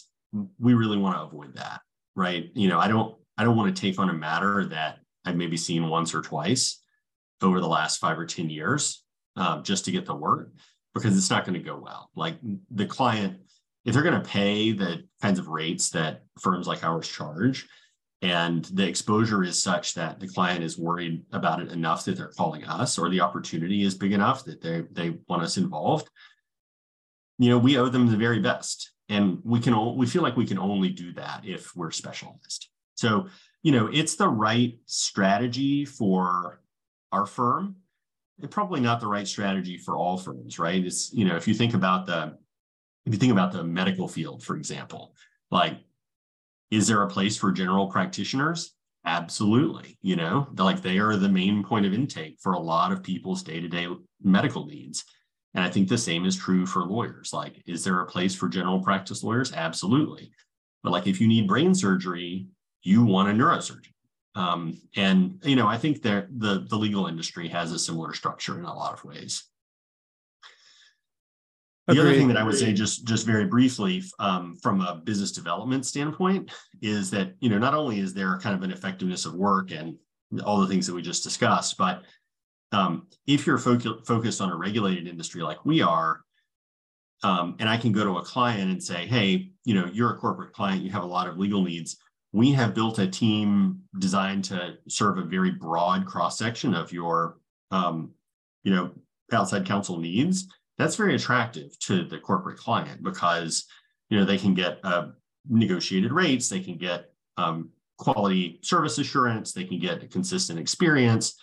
we 0.59 0.75
really 0.75 0.99
want 0.99 1.17
to 1.17 1.23
avoid 1.23 1.57
that, 1.57 1.81
right? 2.15 2.51
You 2.55 2.69
know, 2.69 2.79
I 2.79 2.89
don't 2.89 3.17
I 3.37 3.45
don't 3.45 3.57
want 3.57 3.75
to 3.75 3.81
take 3.81 3.99
on 3.99 4.11
a 4.11 4.15
matter 4.15 4.65
that 4.67 4.99
I've 5.25 5.37
maybe 5.37 5.57
seen 5.57 5.89
once 5.89 6.15
or 6.15 6.23
twice 6.23 6.83
over 7.43 7.61
the 7.61 7.69
last 7.69 7.99
five 7.99 8.19
or 8.19 8.27
10 8.27 8.51
years 8.51 9.03
um, 9.37 9.63
just 9.63 9.85
to 9.87 9.93
get 9.93 10.07
the 10.07 10.15
work 10.15 10.51
because 10.95 11.17
it's 11.17 11.31
not 11.31 11.45
going 11.45 11.59
to 11.59 11.65
go 11.65 11.77
well. 11.77 12.11
Like 12.15 12.37
the 12.71 12.87
client, 12.87 13.39
if 13.85 13.95
they're 13.95 14.03
going 14.03 14.21
to 14.21 14.29
pay 14.29 14.73
the 14.73 15.05
kinds 15.23 15.39
of 15.39 15.49
rates 15.49 15.91
that 15.91 16.23
firms 16.39 16.67
like 16.67 16.85
ours 16.85 17.09
charge, 17.09 17.67
and 18.23 18.67
the 18.67 18.87
exposure 18.87 19.43
is 19.43 19.63
such 19.63 19.95
that 19.95 20.21
the 20.21 20.29
client 20.29 20.63
is 20.63 20.77
worried 20.77 21.25
about 21.33 21.61
it 21.63 21.73
enough 21.73 22.05
that 22.05 22.19
they're 22.19 22.29
calling 22.29 22.65
us, 22.65 22.99
or 22.99 23.09
the 23.09 23.21
opportunity 23.21 23.83
is 23.83 23.95
big 23.95 24.13
enough 24.13 24.45
that 24.45 24.61
they 24.61 24.83
they 24.91 25.19
want 25.27 25.43
us 25.43 25.57
involved, 25.57 26.11
you 27.39 27.49
know, 27.49 27.57
we 27.57 27.79
owe 27.79 27.89
them 27.89 28.07
the 28.07 28.19
very 28.19 28.39
best, 28.39 28.91
and 29.11 29.41
we 29.45 29.61
can 29.61 29.75
we 29.97 30.07
feel 30.07 30.23
like 30.23 30.37
we 30.37 30.47
can 30.47 30.59
only 30.59 30.89
do 30.89 31.13
that 31.15 31.43
if 31.45 31.77
we're 31.77 31.91
specialized. 31.91 32.69
So, 32.95 33.27
you 33.63 33.73
know, 33.73 33.89
it's 33.93 34.17
the 34.17 34.29
right 34.29 34.79
strategy 34.87 35.85
for 35.85 36.61
our 37.13 37.27
firm 37.27 37.77
It 38.43 38.51
probably 38.51 38.81
not 38.81 39.01
the 39.01 39.07
right 39.07 39.29
strategy 39.29 39.77
for 39.77 39.97
all 39.97 40.17
firms, 40.17 40.59
right? 40.59 40.83
It's, 40.85 41.13
you 41.13 41.25
know, 41.27 41.37
if 41.37 41.47
you 41.47 41.55
think 41.55 41.75
about 41.75 42.07
the, 42.07 42.39
if 43.05 43.13
you 43.13 43.19
think 43.19 43.33
about 43.33 43.53
the 43.53 43.65
medical 43.65 44.09
field, 44.09 44.43
for 44.43 44.57
example, 44.57 45.15
like, 45.51 45.79
is 46.71 46.87
there 46.87 47.03
a 47.03 47.09
place 47.09 47.37
for 47.37 47.53
general 47.53 47.89
practitioners? 47.89 48.75
Absolutely. 49.05 49.99
You 50.03 50.17
know, 50.17 50.47
like 50.57 50.83
they 50.83 50.99
are 50.99 51.17
the 51.17 51.29
main 51.29 51.65
point 51.65 51.87
of 51.87 51.93
intake 51.93 52.39
for 52.41 52.53
a 52.53 52.61
lot 52.61 52.93
of 52.93 53.03
people's 53.03 53.43
day 53.43 53.61
to 53.61 53.69
day 53.69 53.89
medical 54.23 54.67
needs. 54.67 55.05
And 55.55 55.65
I 55.65 55.71
think 55.71 55.89
the 55.89 55.99
same 55.99 56.27
is 56.27 56.37
true 56.37 56.65
for 56.65 56.85
lawyers. 56.85 57.33
Like, 57.33 57.63
is 57.67 57.83
there 57.83 58.01
a 58.01 58.07
place 58.07 58.35
for 58.35 58.49
general 58.49 58.81
practice 58.81 59.25
lawyers? 59.25 59.53
Absolutely. 59.53 60.31
But 60.83 60.93
like, 60.93 61.07
if 61.07 61.21
you 61.21 61.27
need 61.27 61.49
brain 61.49 61.75
surgery, 61.75 62.47
you 62.83 63.05
want 63.05 63.29
a 63.29 63.33
neurosurgeon. 63.33 63.93
Um, 64.37 64.81
and 64.97 65.41
you 65.43 65.57
know, 65.57 65.67
I 65.67 65.77
think 65.77 66.03
that 66.03 66.29
the 66.39 66.67
the 66.69 66.77
legal 66.77 67.07
industry 67.07 67.49
has 67.49 67.73
a 67.73 67.79
similar 67.79 68.15
structure 68.15 68.59
in 68.59 68.65
a 68.65 68.75
lot 68.75 68.95
of 68.95 69.05
ways. 69.05 69.45
The 71.89 71.95
Agreed. 71.95 72.11
other 72.11 72.19
thing 72.19 72.29
that 72.29 72.37
I 72.37 72.45
would 72.45 72.57
say, 72.57 72.73
just 72.73 73.05
just 73.05 73.27
very 73.27 73.47
briefly, 73.47 74.05
um, 74.21 74.57
from 74.63 74.81
a 74.83 75.03
business 75.05 75.33
development 75.33 75.85
standpoint, 75.85 76.53
is 76.81 77.11
that 77.11 77.35
you 77.41 77.51
know 77.51 77.59
not 77.59 77.75
only 77.75 77.99
is 77.99 78.15
there 78.15 78.39
kind 78.39 78.55
of 78.55 78.63
an 78.63 78.71
effectiveness 78.71 79.27
of 79.27 79.35
work 79.35 79.73
and 79.73 79.97
all 80.45 80.61
the 80.61 80.69
things 80.69 80.87
that 80.87 80.95
we 80.95 81.03
just 81.03 81.25
discussed, 81.25 81.77
but 81.77 82.05
um, 82.73 83.07
if 83.27 83.47
you're 83.47 83.59
fo- 83.59 84.01
focused 84.05 84.41
on 84.41 84.51
a 84.51 84.57
regulated 84.57 85.09
industry 85.09 85.43
like 85.43 85.65
we 85.65 85.83
are, 85.83 86.21
um, 87.23 87.57
and 87.59 87.69
I 87.69 87.77
can 87.77 87.93
go 87.93 88.05
to 88.05 88.19
a 88.19 88.23
client 88.23 88.71
and 88.71 88.83
say, 88.83 89.07
hey, 89.07 89.51
you 89.65 89.75
know, 89.75 89.87
you're 89.93 90.11
a 90.11 90.17
corporate 90.17 90.53
client, 90.53 90.83
you 90.83 90.91
have 90.91 91.03
a 91.03 91.07
lot 91.07 91.29
of 91.29 91.37
legal 91.37 91.63
needs. 91.63 91.99
We 92.33 92.53
have 92.53 92.75
built 92.75 92.99
a 92.99 93.07
team 93.07 93.81
designed 93.99 94.45
to 94.45 94.79
serve 94.89 95.19
a 95.19 95.23
very 95.23 95.51
broad 95.51 96.07
cross 96.07 96.39
section 96.39 96.75
of 96.75 96.93
your 96.93 97.37
um, 97.71 98.13
you 98.63 98.75
know 98.75 98.91
outside 99.33 99.67
counsel 99.67 99.99
needs. 99.99 100.47
That's 100.79 100.97
very 100.97 101.15
attractive 101.15 101.79
to 101.81 102.05
the 102.05 102.19
corporate 102.19 102.59
client 102.59 103.03
because 103.03 103.67
you 104.09 104.19
know 104.19 104.25
they 104.25 104.39
can 104.39 104.55
get 104.55 104.79
uh, 104.85 105.09
negotiated 105.49 106.13
rates 106.13 106.49
they 106.49 106.61
can 106.61 106.77
get 106.77 107.13
um, 107.37 107.71
quality 107.97 108.59
service 108.63 108.99
assurance 108.99 109.53
they 109.53 109.65
can 109.65 109.79
get 109.79 110.03
a 110.03 110.07
consistent 110.07 110.59
experience 110.59 111.41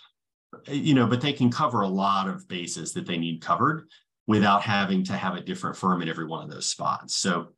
you 0.66 0.94
know 0.94 1.06
but 1.06 1.20
they 1.20 1.32
can 1.32 1.50
cover 1.50 1.82
a 1.82 1.88
lot 1.88 2.28
of 2.28 2.48
bases 2.48 2.92
that 2.92 3.06
they 3.06 3.18
need 3.18 3.40
covered 3.40 3.88
without 4.26 4.62
having 4.62 5.02
to 5.04 5.14
have 5.14 5.34
a 5.34 5.40
different 5.40 5.76
firm 5.76 6.02
in 6.02 6.08
every 6.08 6.26
one 6.26 6.44
of 6.44 6.50
those 6.50 6.68
spots. 6.68 7.16
So 7.16 7.48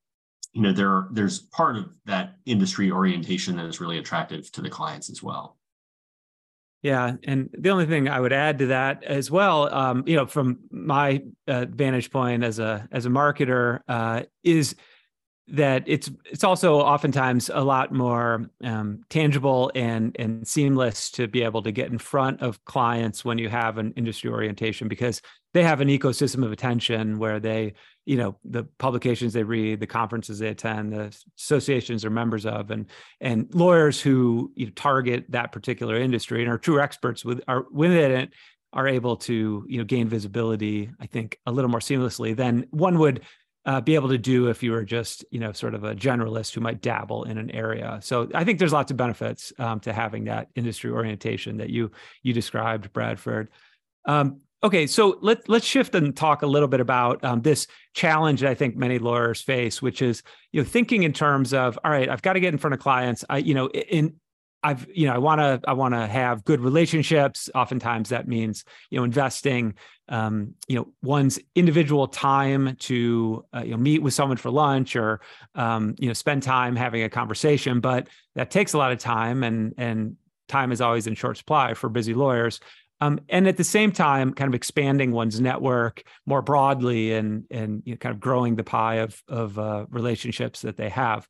you 0.52 0.62
know 0.62 0.72
there 0.72 1.08
there's 1.12 1.40
part 1.40 1.76
of 1.76 1.90
that 2.06 2.36
industry 2.46 2.90
orientation 2.90 3.56
that 3.56 3.66
is 3.66 3.80
really 3.80 3.98
attractive 3.98 4.50
to 4.52 4.62
the 4.62 4.70
clients 4.70 5.10
as 5.10 5.22
well. 5.22 5.56
Yeah, 6.82 7.16
and 7.24 7.50
the 7.52 7.68
only 7.70 7.84
thing 7.84 8.08
I 8.08 8.18
would 8.18 8.32
add 8.32 8.58
to 8.60 8.66
that 8.68 9.04
as 9.04 9.30
well, 9.30 9.72
um, 9.74 10.02
you 10.06 10.16
know, 10.16 10.24
from 10.24 10.60
my 10.70 11.22
uh, 11.46 11.66
vantage 11.68 12.10
point 12.10 12.42
as 12.42 12.58
a 12.58 12.88
as 12.90 13.04
a 13.04 13.10
marketer, 13.10 13.80
uh, 13.86 14.22
is 14.42 14.74
that 15.48 15.82
it's 15.86 16.10
it's 16.30 16.44
also 16.44 16.80
oftentimes 16.80 17.50
a 17.52 17.62
lot 17.62 17.92
more 17.92 18.48
um, 18.62 19.02
tangible 19.10 19.70
and 19.74 20.14
and 20.18 20.46
seamless 20.46 21.10
to 21.10 21.26
be 21.26 21.42
able 21.42 21.62
to 21.62 21.72
get 21.72 21.90
in 21.90 21.98
front 21.98 22.40
of 22.40 22.64
clients 22.64 23.24
when 23.24 23.38
you 23.38 23.48
have 23.48 23.78
an 23.78 23.92
industry 23.96 24.30
orientation 24.30 24.86
because 24.86 25.20
they 25.52 25.64
have 25.64 25.80
an 25.80 25.88
ecosystem 25.88 26.44
of 26.44 26.52
attention 26.52 27.18
where 27.18 27.40
they 27.40 27.72
you 28.06 28.16
know 28.16 28.36
the 28.44 28.64
publications 28.78 29.32
they 29.32 29.42
read 29.42 29.80
the 29.80 29.86
conferences 29.86 30.38
they 30.38 30.48
attend 30.48 30.92
the 30.92 31.16
associations 31.36 32.02
they're 32.02 32.10
members 32.10 32.46
of 32.46 32.70
and 32.70 32.86
and 33.20 33.52
lawyers 33.52 34.00
who 34.00 34.52
you 34.54 34.66
know, 34.66 34.72
target 34.76 35.24
that 35.30 35.52
particular 35.52 35.96
industry 35.96 36.42
and 36.42 36.50
are 36.50 36.58
true 36.58 36.80
experts 36.80 37.24
with 37.24 37.40
are 37.48 37.66
within 37.72 38.12
it 38.12 38.30
are 38.72 38.86
able 38.86 39.16
to 39.16 39.64
you 39.68 39.78
know 39.78 39.84
gain 39.84 40.08
visibility 40.08 40.90
i 41.00 41.06
think 41.06 41.38
a 41.46 41.52
little 41.52 41.70
more 41.70 41.80
seamlessly 41.80 42.36
than 42.36 42.66
one 42.70 42.98
would 42.98 43.20
uh, 43.66 43.80
be 43.80 43.94
able 43.94 44.08
to 44.08 44.18
do 44.18 44.48
if 44.48 44.62
you 44.62 44.72
were 44.72 44.84
just 44.84 45.24
you 45.30 45.38
know 45.38 45.52
sort 45.52 45.74
of 45.74 45.84
a 45.84 45.94
generalist 45.94 46.54
who 46.54 46.60
might 46.60 46.80
dabble 46.80 47.24
in 47.24 47.38
an 47.38 47.50
area 47.50 47.98
so 48.02 48.28
i 48.34 48.42
think 48.44 48.58
there's 48.58 48.72
lots 48.72 48.90
of 48.90 48.96
benefits 48.96 49.52
um, 49.58 49.78
to 49.80 49.92
having 49.92 50.24
that 50.24 50.48
industry 50.54 50.90
orientation 50.90 51.56
that 51.58 51.70
you 51.70 51.90
you 52.22 52.32
described 52.32 52.92
bradford 52.92 53.48
um, 54.06 54.40
Okay, 54.62 54.86
so 54.86 55.18
let 55.22 55.48
let's 55.48 55.64
shift 55.64 55.94
and 55.94 56.14
talk 56.14 56.42
a 56.42 56.46
little 56.46 56.68
bit 56.68 56.80
about 56.80 57.24
um, 57.24 57.40
this 57.40 57.66
challenge 57.94 58.40
that 58.40 58.50
I 58.50 58.54
think 58.54 58.76
many 58.76 58.98
lawyers 58.98 59.40
face, 59.40 59.80
which 59.80 60.02
is 60.02 60.22
you 60.52 60.60
know 60.60 60.68
thinking 60.68 61.02
in 61.02 61.14
terms 61.14 61.54
of 61.54 61.78
all 61.82 61.90
right, 61.90 62.10
I've 62.10 62.20
got 62.20 62.34
to 62.34 62.40
get 62.40 62.52
in 62.52 62.58
front 62.58 62.74
of 62.74 62.80
clients. 62.80 63.24
I 63.30 63.38
you 63.38 63.54
know 63.54 63.70
in 63.70 64.16
I've 64.62 64.86
you 64.92 65.06
know 65.06 65.14
I 65.14 65.18
want 65.18 65.40
to 65.40 65.60
I 65.68 65.72
want 65.72 65.94
to 65.94 66.06
have 66.06 66.44
good 66.44 66.60
relationships. 66.60 67.48
Oftentimes 67.54 68.10
that 68.10 68.28
means 68.28 68.64
you 68.90 68.98
know 68.98 69.04
investing 69.04 69.74
um, 70.08 70.54
you 70.68 70.76
know 70.76 70.88
one's 71.02 71.38
individual 71.54 72.08
time 72.08 72.76
to 72.80 73.44
uh, 73.54 73.62
you 73.62 73.70
know 73.72 73.76
meet 73.76 74.02
with 74.02 74.14
someone 74.14 74.36
for 74.36 74.50
lunch 74.50 74.96
or 74.96 75.20
um, 75.54 75.94
you 75.98 76.08
know 76.08 76.12
spend 76.12 76.42
time 76.42 76.76
having 76.76 77.02
a 77.02 77.08
conversation. 77.08 77.80
But 77.80 78.08
that 78.34 78.50
takes 78.50 78.72
a 78.72 78.78
lot 78.78 78.92
of 78.92 78.98
time, 78.98 79.42
and 79.42 79.74
and 79.78 80.16
time 80.48 80.72
is 80.72 80.80
always 80.80 81.06
in 81.06 81.14
short 81.14 81.38
supply 81.38 81.74
for 81.74 81.88
busy 81.88 82.14
lawyers. 82.14 82.60
Um, 83.02 83.18
and 83.30 83.48
at 83.48 83.56
the 83.56 83.64
same 83.64 83.92
time, 83.92 84.34
kind 84.34 84.48
of 84.48 84.54
expanding 84.54 85.12
one's 85.12 85.40
network 85.40 86.02
more 86.26 86.42
broadly 86.42 87.14
and 87.14 87.44
and 87.50 87.82
you 87.86 87.94
know, 87.94 87.96
kind 87.96 88.14
of 88.14 88.20
growing 88.20 88.56
the 88.56 88.64
pie 88.64 88.96
of 88.96 89.22
of 89.26 89.58
uh, 89.58 89.86
relationships 89.88 90.60
that 90.62 90.76
they 90.76 90.90
have. 90.90 91.26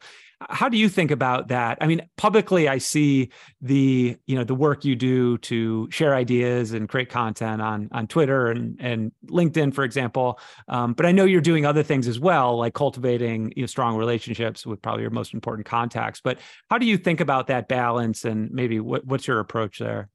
How 0.48 0.70
do 0.70 0.78
you 0.78 0.88
think 0.88 1.10
about 1.10 1.48
that? 1.48 1.76
I 1.82 1.86
mean, 1.86 2.00
publicly, 2.16 2.66
I 2.66 2.78
see 2.78 3.28
the 3.60 4.16
you 4.26 4.36
know 4.36 4.44
the 4.44 4.54
work 4.54 4.86
you 4.86 4.96
do 4.96 5.36
to 5.38 5.90
share 5.90 6.14
ideas 6.14 6.72
and 6.72 6.88
create 6.88 7.10
content 7.10 7.60
on 7.60 7.90
on 7.92 8.06
Twitter 8.06 8.46
and 8.48 8.76
and 8.80 9.12
LinkedIn, 9.26 9.74
for 9.74 9.84
example. 9.84 10.40
Um, 10.66 10.94
but 10.94 11.04
I 11.04 11.12
know 11.12 11.26
you're 11.26 11.42
doing 11.42 11.66
other 11.66 11.82
things 11.82 12.08
as 12.08 12.18
well, 12.18 12.56
like 12.56 12.72
cultivating 12.72 13.52
you 13.54 13.62
know, 13.64 13.66
strong 13.66 13.96
relationships 13.96 14.64
with 14.64 14.80
probably 14.80 15.02
your 15.02 15.10
most 15.10 15.34
important 15.34 15.66
contacts. 15.66 16.22
But 16.22 16.38
how 16.70 16.78
do 16.78 16.86
you 16.86 16.96
think 16.96 17.20
about 17.20 17.48
that 17.48 17.68
balance, 17.68 18.24
and 18.24 18.50
maybe 18.50 18.80
what, 18.80 19.04
what's 19.04 19.26
your 19.26 19.40
approach 19.40 19.78
there? 19.78 20.08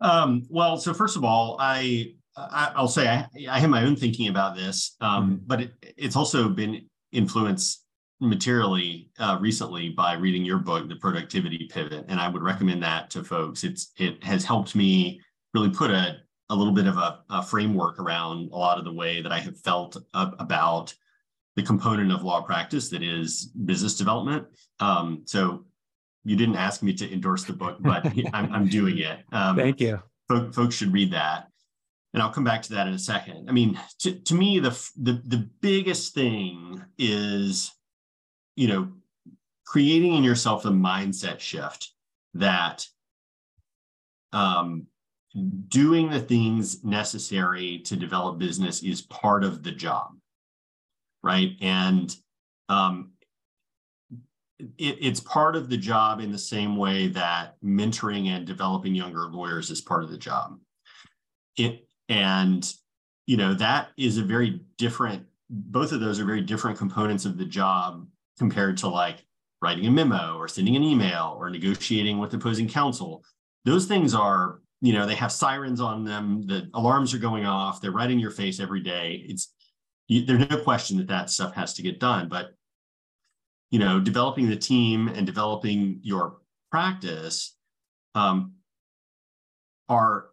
Um, 0.00 0.46
well, 0.50 0.76
so 0.76 0.94
first 0.94 1.16
of 1.16 1.24
all, 1.24 1.56
I, 1.60 2.14
I 2.36 2.80
will 2.80 2.88
say 2.88 3.08
I, 3.08 3.26
I 3.48 3.58
have 3.60 3.70
my 3.70 3.84
own 3.84 3.96
thinking 3.96 4.28
about 4.28 4.56
this, 4.56 4.96
um, 5.00 5.24
mm-hmm. 5.24 5.44
but 5.46 5.60
it, 5.62 5.72
it's 5.96 6.16
also 6.16 6.48
been 6.48 6.86
influenced 7.12 7.84
materially 8.20 9.10
uh, 9.18 9.36
recently 9.40 9.90
by 9.90 10.14
reading 10.14 10.44
your 10.44 10.58
book, 10.58 10.88
The 10.88 10.96
Productivity 10.96 11.68
Pivot, 11.72 12.04
and 12.08 12.20
I 12.20 12.28
would 12.28 12.42
recommend 12.42 12.82
that 12.82 13.10
to 13.10 13.24
folks. 13.24 13.64
It's 13.64 13.92
it 13.98 14.22
has 14.24 14.44
helped 14.44 14.74
me 14.74 15.20
really 15.54 15.70
put 15.70 15.90
a 15.90 16.18
a 16.50 16.54
little 16.54 16.72
bit 16.72 16.86
of 16.86 16.98
a, 16.98 17.20
a 17.30 17.42
framework 17.42 17.98
around 17.98 18.50
a 18.52 18.56
lot 18.56 18.78
of 18.78 18.84
the 18.84 18.92
way 18.92 19.22
that 19.22 19.32
I 19.32 19.40
have 19.40 19.58
felt 19.58 19.96
about 20.12 20.94
the 21.56 21.62
component 21.62 22.12
of 22.12 22.24
law 22.24 22.42
practice 22.42 22.90
that 22.90 23.02
is 23.02 23.46
business 23.64 23.96
development. 23.96 24.46
Um, 24.78 25.22
so 25.24 25.64
you 26.24 26.36
didn't 26.36 26.56
ask 26.56 26.82
me 26.82 26.92
to 26.94 27.10
endorse 27.10 27.44
the 27.44 27.54
book, 27.54 27.78
but 27.80 28.06
I'm, 28.34 28.52
I'm 28.52 28.68
doing 28.68 28.98
it. 28.98 29.20
Um, 29.32 29.56
Thank 29.56 29.80
you. 29.80 30.00
Folks, 30.28 30.54
folks 30.54 30.74
should 30.74 30.92
read 30.92 31.12
that, 31.12 31.48
and 32.12 32.22
I'll 32.22 32.32
come 32.32 32.44
back 32.44 32.62
to 32.62 32.74
that 32.74 32.86
in 32.86 32.94
a 32.94 32.98
second. 32.98 33.48
I 33.48 33.52
mean, 33.52 33.78
to, 34.00 34.12
to 34.12 34.34
me, 34.34 34.58
the, 34.58 34.70
the 35.00 35.22
the 35.24 35.48
biggest 35.60 36.14
thing 36.14 36.82
is, 36.98 37.72
you 38.56 38.68
know, 38.68 38.92
creating 39.66 40.14
in 40.14 40.24
yourself 40.24 40.64
a 40.64 40.70
mindset 40.70 41.40
shift 41.40 41.90
that 42.34 42.86
um, 44.32 44.86
doing 45.68 46.10
the 46.10 46.20
things 46.20 46.84
necessary 46.84 47.78
to 47.86 47.96
develop 47.96 48.38
business 48.38 48.82
is 48.82 49.02
part 49.02 49.44
of 49.44 49.62
the 49.62 49.72
job, 49.72 50.14
right? 51.22 51.52
And 51.60 52.14
um, 52.68 53.12
it, 54.60 54.98
it's 55.00 55.20
part 55.20 55.56
of 55.56 55.70
the 55.70 55.76
job 55.76 56.20
in 56.20 56.30
the 56.30 56.38
same 56.38 56.76
way 56.76 57.08
that 57.08 57.56
mentoring 57.64 58.28
and 58.28 58.46
developing 58.46 58.94
younger 58.94 59.24
lawyers 59.24 59.70
is 59.70 59.80
part 59.80 60.04
of 60.04 60.10
the 60.10 60.18
job. 60.18 60.58
It, 61.56 61.86
and 62.12 62.70
you 63.26 63.36
know 63.36 63.54
that 63.54 63.88
is 63.96 64.18
a 64.18 64.22
very 64.22 64.60
different. 64.76 65.24
Both 65.48 65.92
of 65.92 66.00
those 66.00 66.20
are 66.20 66.24
very 66.24 66.42
different 66.42 66.78
components 66.78 67.24
of 67.24 67.38
the 67.38 67.44
job 67.44 68.06
compared 68.38 68.76
to 68.78 68.88
like 68.88 69.24
writing 69.62 69.86
a 69.86 69.90
memo 69.90 70.36
or 70.36 70.48
sending 70.48 70.76
an 70.76 70.82
email 70.82 71.36
or 71.38 71.48
negotiating 71.48 72.18
with 72.18 72.34
opposing 72.34 72.68
counsel. 72.68 73.24
Those 73.64 73.86
things 73.86 74.14
are 74.14 74.60
you 74.82 74.92
know 74.92 75.06
they 75.06 75.14
have 75.14 75.32
sirens 75.32 75.80
on 75.80 76.04
them 76.04 76.46
the 76.46 76.68
alarms 76.74 77.14
are 77.14 77.18
going 77.18 77.46
off 77.46 77.80
they're 77.80 77.92
right 77.92 78.10
in 78.10 78.18
your 78.18 78.32
face 78.32 78.58
every 78.58 78.80
day 78.80 79.24
it's 79.28 79.54
you, 80.08 80.26
there's 80.26 80.50
no 80.50 80.58
question 80.58 80.98
that 80.98 81.06
that 81.06 81.30
stuff 81.30 81.54
has 81.54 81.72
to 81.74 81.82
get 81.82 82.00
done 82.00 82.28
but 82.28 82.54
you 83.70 83.78
know 83.78 84.00
developing 84.00 84.48
the 84.48 84.56
team 84.56 85.06
and 85.06 85.24
developing 85.24 86.00
your 86.02 86.38
practice 86.72 87.56
um, 88.16 88.54
are 89.88 90.30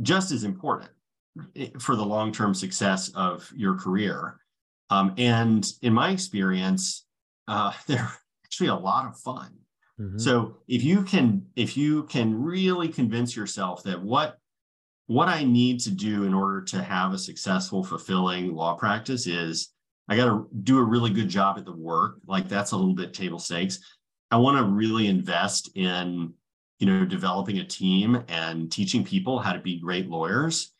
just 0.00 0.32
as 0.32 0.44
important 0.44 0.90
for 1.78 1.96
the 1.96 2.04
long-term 2.04 2.54
success 2.54 3.10
of 3.14 3.50
your 3.54 3.74
career 3.74 4.38
um, 4.90 5.14
and 5.16 5.72
in 5.82 5.92
my 5.92 6.10
experience 6.10 7.06
uh, 7.48 7.72
they're 7.86 8.12
actually 8.44 8.68
a 8.68 8.74
lot 8.74 9.06
of 9.06 9.18
fun 9.18 9.50
Mm-hmm. 10.00 10.18
So 10.18 10.56
if 10.66 10.82
you 10.82 11.02
can 11.02 11.46
if 11.56 11.76
you 11.76 12.04
can 12.04 12.40
really 12.40 12.88
convince 12.88 13.36
yourself 13.36 13.82
that 13.84 14.00
what 14.00 14.38
what 15.06 15.28
I 15.28 15.44
need 15.44 15.80
to 15.80 15.90
do 15.90 16.24
in 16.24 16.32
order 16.32 16.62
to 16.62 16.82
have 16.82 17.12
a 17.12 17.18
successful 17.18 17.84
fulfilling 17.84 18.54
law 18.54 18.74
practice 18.76 19.26
is 19.26 19.72
I 20.08 20.16
got 20.16 20.26
to 20.26 20.48
do 20.62 20.78
a 20.78 20.84
really 20.84 21.10
good 21.10 21.28
job 21.28 21.58
at 21.58 21.64
the 21.64 21.76
work 21.76 22.16
like 22.26 22.48
that's 22.48 22.72
a 22.72 22.76
little 22.76 22.94
bit 22.94 23.12
table 23.12 23.38
stakes. 23.38 23.78
I 24.30 24.36
want 24.36 24.56
to 24.58 24.64
really 24.64 25.08
invest 25.08 25.70
in 25.76 26.32
you 26.78 26.86
know 26.86 27.04
developing 27.04 27.58
a 27.58 27.64
team 27.64 28.24
and 28.28 28.72
teaching 28.72 29.04
people 29.04 29.38
how 29.38 29.52
to 29.52 29.60
be 29.60 29.78
great 29.78 30.08
lawyers 30.08 30.72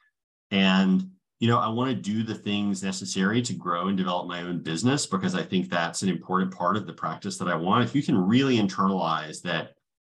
and 0.51 1.11
you 1.41 1.49
know, 1.49 1.59
I 1.59 1.69
want 1.69 1.91
to 1.91 1.97
do 1.97 2.23
the 2.23 2.35
things 2.35 2.83
necessary 2.83 3.41
to 3.43 3.55
grow 3.55 3.89
and 3.89 3.97
develop 3.97 4.29
my 4.29 4.43
own 4.43 4.63
business 4.63 5.07
because 5.07 5.35
I 5.35 5.43
think 5.43 5.71
that's 5.71 6.03
an 6.03 6.11
important 6.11 6.55
part 6.55 6.77
of 6.77 6.87
the 6.87 6.93
practice 6.93 7.39
that 7.39 7.49
I 7.49 7.55
want. 7.55 7.83
If 7.83 7.95
you 7.95 8.03
can 8.03 8.17
really 8.19 8.59
internalize 8.59 9.41
that 9.43 9.73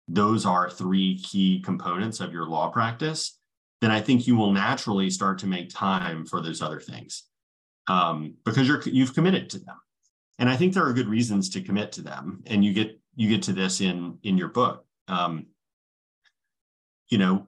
those 0.07 0.45
are 0.45 0.69
three 0.69 1.19
key 1.19 1.63
components 1.63 2.21
of 2.21 2.31
your 2.31 2.45
law 2.45 2.69
practice, 2.69 3.39
then 3.81 3.91
I 3.91 4.03
think 4.03 4.27
you 4.27 4.37
will 4.37 4.53
naturally 4.53 5.09
start 5.09 5.39
to 5.39 5.47
make 5.47 5.71
time 5.71 6.27
for 6.27 6.43
those 6.43 6.61
other 6.61 6.79
things 6.79 7.25
um, 7.87 8.35
because 8.45 8.69
you're 8.69 8.83
you've 8.83 9.15
committed 9.15 9.49
to 9.51 9.59
them. 9.59 9.77
And 10.39 10.51
I 10.51 10.57
think 10.57 10.75
there 10.75 10.87
are 10.87 10.93
good 10.93 11.09
reasons 11.09 11.49
to 11.51 11.63
commit 11.63 11.93
to 11.93 12.03
them. 12.03 12.43
And 12.47 12.63
you 12.63 12.75
get 12.75 13.01
you 13.17 13.31
get 13.31 13.43
to 13.45 13.53
this 13.53 13.81
in 13.81 14.19
in 14.25 14.37
your 14.37 14.49
book. 14.49 14.85
Um, 15.09 15.47
you 17.09 17.19
know, 17.19 17.47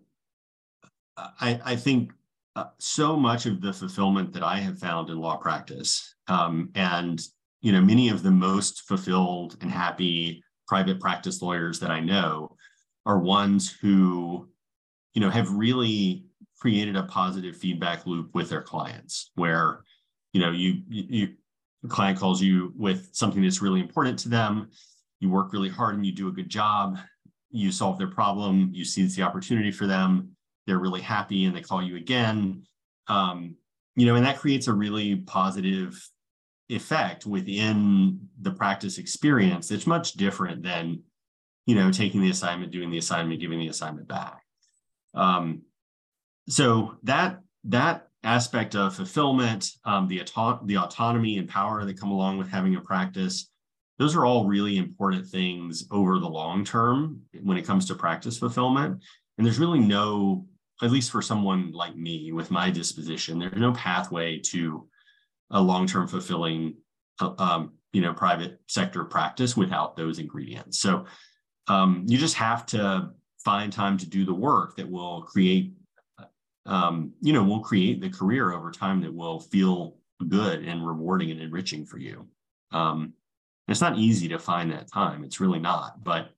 I, 1.17 1.61
I 1.65 1.77
think 1.77 2.13
uh, 2.57 2.65
so 2.79 3.17
much 3.17 3.45
of 3.45 3.61
the 3.61 3.73
fulfillment 3.73 4.33
that 4.33 4.43
I 4.43 4.57
have 4.59 4.79
found 4.79 5.11
in 5.11 5.19
law 5.19 5.37
practice, 5.37 6.15
um, 6.27 6.71
and 6.75 7.21
you 7.61 7.71
know, 7.71 7.83
many 7.83 8.09
of 8.09 8.23
the 8.23 8.31
most 8.31 8.83
fulfilled 8.83 9.57
and 9.61 9.71
happy 9.71 10.43
private 10.67 10.99
practice 10.99 11.43
lawyers 11.43 11.79
that 11.81 11.91
I 11.91 12.01
know 12.01 12.57
are 13.05 13.19
ones 13.19 13.71
who, 13.71 14.49
you 15.15 15.21
know, 15.21 15.31
have 15.31 15.51
really 15.53 16.27
created 16.59 16.97
a 16.97 17.03
positive 17.05 17.57
feedback 17.57 18.07
loop 18.07 18.35
with 18.35 18.49
their 18.49 18.63
clients, 18.63 19.31
where, 19.35 19.83
you 20.33 20.41
know, 20.41 20.51
you 20.51 20.83
you 20.89 21.35
the 21.83 21.89
client 21.89 22.19
calls 22.19 22.41
you 22.41 22.73
with 22.75 23.11
something 23.13 23.43
that's 23.43 23.63
really 23.63 23.81
important 23.81 24.19
to 24.21 24.29
them, 24.31 24.71
you 25.21 25.29
work 25.29 25.53
really 25.53 25.69
hard 25.69 25.95
and 25.95 26.07
you 26.07 26.13
do 26.13 26.29
a 26.29 26.33
good 26.33 26.49
job, 26.49 26.99
you 27.51 27.71
solve 27.71 27.99
their 27.99 28.11
problem, 28.11 28.71
you 28.73 28.85
seize 28.85 29.15
the 29.15 29.23
opportunity 29.23 29.71
for 29.71 29.87
them 29.87 30.36
they're 30.67 30.79
really 30.79 31.01
happy 31.01 31.45
and 31.45 31.57
they 31.57 31.61
call 31.61 31.83
you 31.83 31.97
again. 31.97 32.63
Um, 33.09 33.57
you 33.95 34.07
know 34.07 34.15
and 34.15 34.27
that 34.27 34.39
creates 34.39 34.67
a 34.67 34.73
really 34.75 35.17
positive 35.17 35.99
effect 36.69 37.25
within 37.27 38.29
the 38.41 38.51
practice 38.51 38.99
experience. 38.99 39.71
It's 39.71 39.87
much 39.87 40.13
different 40.13 40.63
than 40.63 41.03
you 41.67 41.75
know 41.75 41.91
taking 41.91 42.21
the 42.21 42.31
assignment 42.31 42.73
doing 42.73 42.91
the 42.91 42.99
assignment 42.99 43.41
giving 43.41 43.59
the 43.59 43.69
assignment 43.69 44.09
back. 44.09 44.43
Um, 45.15 45.63
so 46.49 46.97
that 47.05 47.41
that 47.65 48.09
aspect 48.23 48.75
of 48.75 48.95
fulfillment 48.95 49.71
um, 49.85 50.09
the, 50.09 50.21
auto- 50.21 50.61
the 50.65 50.79
autonomy 50.79 51.39
and 51.39 51.49
power 51.49 51.85
that 51.85 51.99
come 51.99 52.11
along 52.11 52.39
with 52.39 52.51
having 52.51 52.75
a 52.75 52.81
practice 52.81 53.49
those 53.99 54.15
are 54.15 54.27
all 54.27 54.47
really 54.47 54.77
important 54.77 55.27
things 55.27 55.87
over 55.91 56.19
the 56.19 56.29
long 56.29 56.65
term 56.65 57.23
when 57.43 57.57
it 57.57 57.65
comes 57.65 57.87
to 57.87 57.95
practice 57.95 58.39
fulfillment. 58.39 59.03
And 59.37 59.47
there's 59.47 59.59
really 59.59 59.81
no 59.81 60.47
at 60.83 60.91
least 60.91 61.11
for 61.11 61.23
someone 61.23 61.73
like 61.73 61.97
me 61.97 62.33
with 62.33 62.51
my 62.51 62.71
disposition, 62.71 63.39
there's 63.39 63.57
no 63.57 63.73
pathway 63.73 64.39
to 64.39 64.87
a 65.51 65.61
long-term 65.61 66.07
fulfilling, 66.09 66.75
um, 67.21 67.73
you 67.93 68.03
know, 68.03 68.13
private 68.13 68.61
sector 68.69 69.05
practice 69.05 69.57
without 69.57 69.97
those 69.97 70.19
ingredients. 70.19 70.79
So 70.79 71.07
um, 71.69 72.05
you 72.07 72.19
just 72.19 72.35
have 72.35 72.67
to 72.67 73.11
find 73.45 73.73
time 73.73 73.97
to 73.99 74.09
do 74.09 74.25
the 74.25 74.35
work 74.35 74.77
that 74.77 74.91
will 74.91 75.23
create, 75.23 75.73
um, 76.67 77.13
you 77.21 77.33
know, 77.33 77.43
will 77.43 77.61
create 77.61 78.01
the 78.01 78.11
career 78.11 78.53
over 78.53 78.71
time 78.71 79.01
that 79.03 79.15
will 79.15 79.41
feel 79.41 79.97
good 80.29 80.65
and 80.65 80.87
rewarding 80.87 81.31
and 81.31 81.41
enriching 81.41 81.87
for 81.87 81.99
you. 81.99 82.27
Um, 82.73 83.15
it's 83.69 83.81
not 83.81 83.99
easy 83.99 84.29
to 84.29 84.39
find 84.39 84.71
that 84.73 84.93
time. 84.93 85.25
It's 85.25 85.41
really 85.41 85.59
not, 85.59 86.05
but 86.05 86.31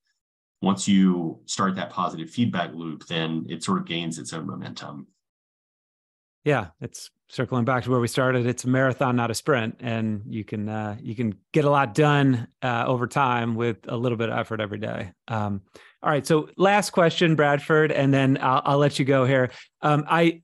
once 0.61 0.89
you 0.89 1.41
start 1.47 1.77
that 1.77 1.91
positive 1.91 2.31
feedback 2.31 2.73
loop, 2.75 3.07
then 3.07 3.47
it 3.49 3.63
sort 3.63 3.79
of 3.79 3.87
gains 3.87 4.19
its 4.19 4.33
own 4.33 4.47
momentum. 4.47 5.07
Yeah, 6.45 6.69
it's 6.81 7.11
circling 7.29 7.65
back 7.65 7.85
to 7.85 7.91
where 7.91 8.01
we 8.01 8.09
started. 8.09 8.47
It's 8.47 8.65
a 8.65 8.69
marathon, 8.69 9.17
not 9.17 9.31
a 9.31 9.35
sprint, 9.35 9.77
and 9.81 10.23
you 10.27 10.45
can 10.45 10.69
uh, 10.69 10.97
you 11.01 11.15
can 11.15 11.35
get 11.53 11.65
a 11.65 11.71
lot 11.71 11.95
done 11.95 12.49
uh, 12.63 12.85
over 12.87 13.07
time 13.07 13.55
with 13.55 13.77
a 13.87 13.97
little 13.97 14.17
bit 14.17 14.31
of 14.31 14.39
effort 14.39 14.61
every 14.61 14.79
day. 14.79 15.13
Um, 15.29 15.63
all 16.03 16.11
right, 16.11 16.27
so 16.27 16.49
last 16.57 16.91
question, 16.91 17.35
Bradford, 17.35 17.93
and 17.93 18.15
then 18.15 18.39
I'll, 18.41 18.63
I'll 18.65 18.79
let 18.79 18.99
you 18.99 19.05
go 19.05 19.25
here. 19.25 19.51
Um, 19.83 20.05
I, 20.09 20.43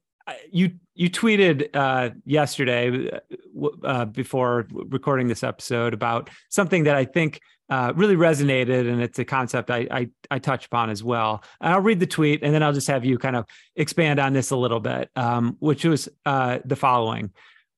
you 0.50 0.72
you 0.94 1.10
tweeted 1.10 1.68
uh, 1.74 2.10
yesterday 2.24 3.10
uh, 3.10 3.68
uh, 3.84 4.04
before 4.04 4.66
recording 4.70 5.28
this 5.28 5.42
episode 5.42 5.92
about 5.92 6.30
something 6.48 6.84
that 6.84 6.96
I 6.96 7.04
think 7.04 7.40
uh, 7.68 7.92
really 7.96 8.16
resonated, 8.16 8.90
and 8.90 9.02
it's 9.02 9.18
a 9.18 9.24
concept 9.24 9.70
I, 9.70 9.88
I, 9.90 10.08
I 10.30 10.38
touch 10.38 10.66
upon 10.66 10.90
as 10.90 11.02
well. 11.02 11.42
And 11.60 11.72
I'll 11.72 11.80
read 11.80 11.98
the 11.98 12.06
tweet, 12.06 12.42
and 12.42 12.54
then 12.54 12.62
I'll 12.62 12.72
just 12.72 12.86
have 12.88 13.04
you 13.04 13.18
kind 13.18 13.36
of 13.36 13.46
expand 13.74 14.20
on 14.20 14.34
this 14.34 14.50
a 14.50 14.56
little 14.56 14.80
bit, 14.80 15.10
um, 15.16 15.56
which 15.60 15.84
was 15.84 16.08
uh, 16.26 16.58
the 16.64 16.76
following. 16.76 17.30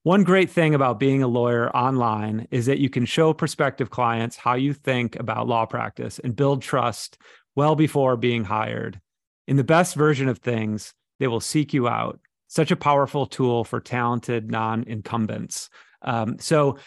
One 0.02 0.22
great 0.22 0.50
thing 0.50 0.74
about 0.74 1.00
being 1.00 1.22
a 1.22 1.28
lawyer 1.28 1.74
online 1.74 2.46
is 2.50 2.66
that 2.66 2.78
you 2.78 2.90
can 2.90 3.06
show 3.06 3.32
prospective 3.32 3.90
clients 3.90 4.36
how 4.36 4.54
you 4.54 4.72
think 4.72 5.18
about 5.18 5.48
law 5.48 5.66
practice 5.66 6.18
and 6.20 6.36
build 6.36 6.62
trust 6.62 7.18
well 7.54 7.74
before 7.74 8.16
being 8.16 8.44
hired. 8.44 9.00
In 9.48 9.56
the 9.56 9.64
best 9.64 9.94
version 9.94 10.28
of 10.28 10.38
things, 10.38 10.94
they 11.18 11.26
will 11.26 11.40
seek 11.40 11.72
you 11.72 11.88
out. 11.88 12.20
Such 12.48 12.70
a 12.70 12.76
powerful 12.76 13.26
tool 13.26 13.64
for 13.64 13.80
talented 13.80 14.50
non 14.50 14.84
incumbents. 14.84 15.68
Um, 16.02 16.38
so 16.38 16.78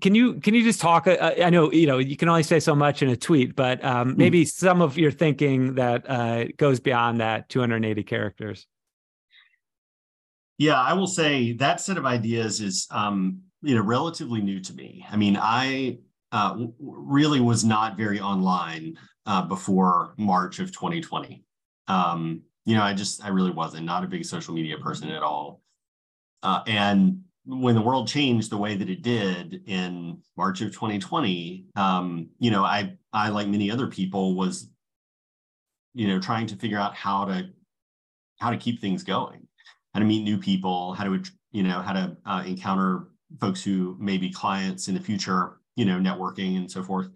can 0.00 0.14
you 0.14 0.34
can 0.34 0.54
you 0.54 0.62
just 0.62 0.80
talk? 0.80 1.06
Uh, 1.06 1.32
I 1.42 1.50
know 1.50 1.72
you 1.72 1.86
know 1.86 1.98
you 1.98 2.16
can 2.16 2.28
only 2.28 2.42
say 2.42 2.60
so 2.60 2.74
much 2.74 3.02
in 3.02 3.08
a 3.08 3.16
tweet, 3.16 3.56
but 3.56 3.84
um, 3.84 4.10
hmm. 4.10 4.18
maybe 4.18 4.44
some 4.44 4.80
of 4.80 4.98
your 4.98 5.10
thinking 5.10 5.74
that 5.74 6.08
uh, 6.08 6.44
goes 6.56 6.80
beyond 6.80 7.20
that 7.20 7.48
280 7.48 8.02
characters. 8.04 8.66
Yeah, 10.58 10.80
I 10.80 10.92
will 10.92 11.06
say 11.06 11.52
that 11.54 11.80
set 11.80 11.96
of 11.96 12.04
ideas 12.04 12.60
is 12.60 12.86
um, 12.90 13.40
you 13.62 13.74
know 13.74 13.82
relatively 13.82 14.40
new 14.40 14.60
to 14.60 14.74
me. 14.74 15.04
I 15.10 15.16
mean, 15.16 15.38
I 15.40 15.98
uh, 16.32 16.66
really 16.78 17.40
was 17.40 17.64
not 17.64 17.96
very 17.96 18.20
online 18.20 18.98
uh, 19.26 19.42
before 19.42 20.14
March 20.18 20.58
of 20.58 20.72
2020. 20.72 21.44
Um, 21.86 22.42
you 22.68 22.76
know, 22.76 22.82
I 22.82 22.92
just 22.92 23.24
I 23.24 23.28
really 23.28 23.50
wasn't 23.50 23.86
not 23.86 24.04
a 24.04 24.06
big 24.06 24.26
social 24.26 24.52
media 24.52 24.76
person 24.76 25.08
at 25.08 25.22
all, 25.22 25.62
uh, 26.42 26.60
and 26.66 27.22
when 27.46 27.74
the 27.74 27.80
world 27.80 28.08
changed 28.08 28.50
the 28.50 28.58
way 28.58 28.76
that 28.76 28.90
it 28.90 29.00
did 29.00 29.62
in 29.66 30.18
March 30.36 30.60
of 30.60 30.70
2020, 30.70 31.64
um, 31.76 32.28
you 32.38 32.50
know, 32.50 32.62
I 32.62 32.92
I 33.10 33.30
like 33.30 33.48
many 33.48 33.70
other 33.70 33.86
people 33.86 34.36
was, 34.36 34.68
you 35.94 36.08
know, 36.08 36.20
trying 36.20 36.46
to 36.48 36.56
figure 36.56 36.78
out 36.78 36.94
how 36.94 37.24
to 37.24 37.48
how 38.38 38.50
to 38.50 38.58
keep 38.58 38.82
things 38.82 39.02
going, 39.02 39.48
how 39.94 40.00
to 40.00 40.06
meet 40.06 40.22
new 40.22 40.36
people, 40.36 40.92
how 40.92 41.04
to 41.04 41.22
you 41.52 41.62
know 41.62 41.80
how 41.80 41.94
to 41.94 42.18
uh, 42.26 42.42
encounter 42.46 43.08
folks 43.40 43.64
who 43.64 43.96
may 43.98 44.18
be 44.18 44.28
clients 44.28 44.88
in 44.88 44.94
the 44.94 45.00
future, 45.00 45.60
you 45.76 45.86
know, 45.86 45.96
networking 45.98 46.58
and 46.58 46.70
so 46.70 46.82
forth. 46.82 47.08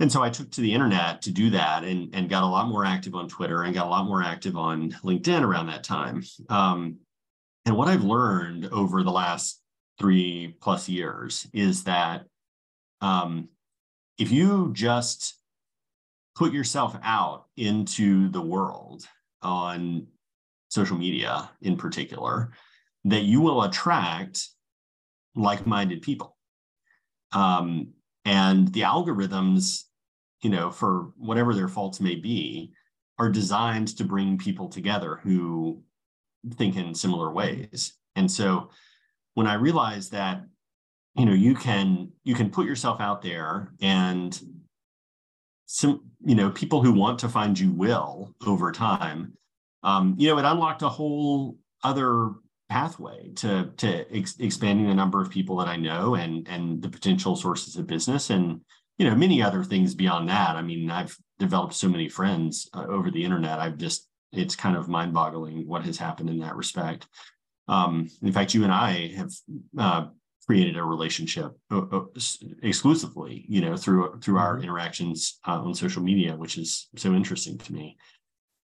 And 0.00 0.10
so 0.10 0.22
I 0.22 0.30
took 0.30 0.50
to 0.52 0.60
the 0.60 0.72
internet 0.72 1.22
to 1.22 1.32
do 1.32 1.50
that 1.50 1.82
and, 1.84 2.14
and 2.14 2.28
got 2.28 2.44
a 2.44 2.46
lot 2.46 2.68
more 2.68 2.84
active 2.84 3.14
on 3.14 3.28
Twitter 3.28 3.62
and 3.62 3.74
got 3.74 3.86
a 3.86 3.90
lot 3.90 4.06
more 4.06 4.22
active 4.22 4.56
on 4.56 4.92
LinkedIn 5.04 5.42
around 5.42 5.66
that 5.66 5.84
time. 5.84 6.22
Um, 6.48 6.98
and 7.66 7.76
what 7.76 7.88
I've 7.88 8.04
learned 8.04 8.66
over 8.66 9.02
the 9.02 9.10
last 9.10 9.60
three 9.98 10.56
plus 10.60 10.88
years 10.88 11.48
is 11.52 11.84
that 11.84 12.24
um, 13.00 13.48
if 14.18 14.30
you 14.30 14.70
just 14.72 15.34
put 16.36 16.52
yourself 16.52 16.96
out 17.02 17.46
into 17.56 18.28
the 18.28 18.40
world 18.40 19.04
on 19.42 20.06
social 20.68 20.96
media 20.96 21.50
in 21.62 21.76
particular, 21.76 22.52
that 23.04 23.22
you 23.22 23.40
will 23.40 23.64
attract 23.64 24.48
like 25.34 25.66
minded 25.66 26.02
people. 26.02 26.36
Um, 27.32 27.88
and 28.24 28.72
the 28.72 28.82
algorithms, 28.82 29.84
you 30.42 30.50
know, 30.50 30.70
for 30.70 31.10
whatever 31.16 31.54
their 31.54 31.68
faults 31.68 32.00
may 32.00 32.14
be, 32.14 32.72
are 33.18 33.28
designed 33.28 33.88
to 33.96 34.04
bring 34.04 34.38
people 34.38 34.68
together 34.68 35.20
who 35.22 35.82
think 36.54 36.76
in 36.76 36.94
similar 36.94 37.30
ways. 37.32 37.94
And 38.14 38.30
so 38.30 38.70
when 39.34 39.46
I 39.46 39.54
realized 39.54 40.12
that, 40.12 40.44
you 41.16 41.26
know, 41.26 41.32
you 41.32 41.54
can 41.54 42.12
you 42.22 42.34
can 42.34 42.50
put 42.50 42.66
yourself 42.66 43.00
out 43.00 43.22
there 43.22 43.72
and 43.80 44.40
some, 45.66 46.02
you 46.24 46.34
know, 46.34 46.50
people 46.50 46.82
who 46.82 46.92
want 46.92 47.18
to 47.20 47.28
find 47.28 47.58
you 47.58 47.72
will 47.72 48.34
over 48.46 48.72
time. 48.72 49.32
Um, 49.82 50.14
you 50.18 50.28
know, 50.28 50.38
it 50.38 50.44
unlocked 50.44 50.82
a 50.82 50.88
whole 50.88 51.56
other 51.82 52.32
pathway 52.68 53.30
to 53.36 53.70
to 53.78 54.16
ex- 54.16 54.38
expanding 54.38 54.86
the 54.86 54.94
number 54.94 55.20
of 55.20 55.30
people 55.30 55.56
that 55.56 55.68
I 55.68 55.76
know 55.76 56.14
and 56.14 56.46
and 56.48 56.80
the 56.82 56.88
potential 56.88 57.34
sources 57.34 57.76
of 57.76 57.86
business 57.86 58.30
and 58.30 58.60
you 58.98 59.08
know 59.08 59.14
many 59.14 59.42
other 59.42 59.64
things 59.64 59.94
beyond 59.94 60.28
that. 60.28 60.56
I 60.56 60.62
mean, 60.62 60.90
I've 60.90 61.16
developed 61.38 61.74
so 61.74 61.88
many 61.88 62.08
friends 62.08 62.68
uh, 62.74 62.84
over 62.88 63.10
the 63.10 63.24
internet. 63.24 63.60
I've 63.60 63.78
just 63.78 64.08
it's 64.32 64.56
kind 64.56 64.76
of 64.76 64.88
mind 64.88 65.14
boggling 65.14 65.66
what 65.66 65.84
has 65.84 65.96
happened 65.96 66.28
in 66.28 66.40
that 66.40 66.56
respect. 66.56 67.06
Um, 67.68 68.08
in 68.22 68.32
fact, 68.32 68.54
you 68.54 68.64
and 68.64 68.72
I 68.72 69.12
have 69.16 69.32
uh, 69.78 70.06
created 70.46 70.76
a 70.76 70.82
relationship 70.82 71.52
uh, 71.70 71.82
uh 71.92 72.04
exclusively, 72.62 73.44
you 73.48 73.60
know, 73.60 73.76
through 73.76 74.18
through 74.20 74.38
our 74.38 74.54
mm-hmm. 74.54 74.64
interactions 74.64 75.38
uh, 75.46 75.60
on 75.60 75.74
social 75.74 76.02
media, 76.02 76.36
which 76.36 76.58
is 76.58 76.88
so 76.96 77.14
interesting 77.14 77.56
to 77.58 77.72
me. 77.72 77.96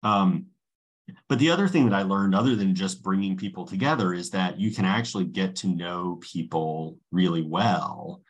Um, 0.03 0.47
but 1.29 1.37
the 1.37 1.51
other 1.51 1.67
thing 1.67 1.87
that 1.87 1.95
I 1.95 2.01
learned, 2.01 2.33
other 2.33 2.55
than 2.55 2.73
just 2.73 3.03
bringing 3.03 3.37
people 3.37 3.65
together, 3.65 4.13
is 4.13 4.31
that 4.31 4.59
you 4.59 4.71
can 4.71 4.85
actually 4.85 5.25
get 5.25 5.55
to 5.57 5.67
know 5.67 6.19
people 6.21 6.97
really 7.11 7.43
well 7.43 8.21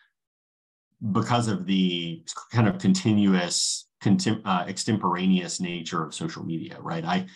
because 1.12 1.48
of 1.48 1.66
the 1.66 2.24
kind 2.52 2.68
of 2.68 2.80
continuous, 2.80 3.88
contem- 4.04 4.42
uh, 4.46 4.66
extemporaneous 4.68 5.60
nature 5.60 6.04
of 6.04 6.14
social 6.14 6.44
media, 6.44 6.78
right? 6.80 7.04
I 7.04 7.28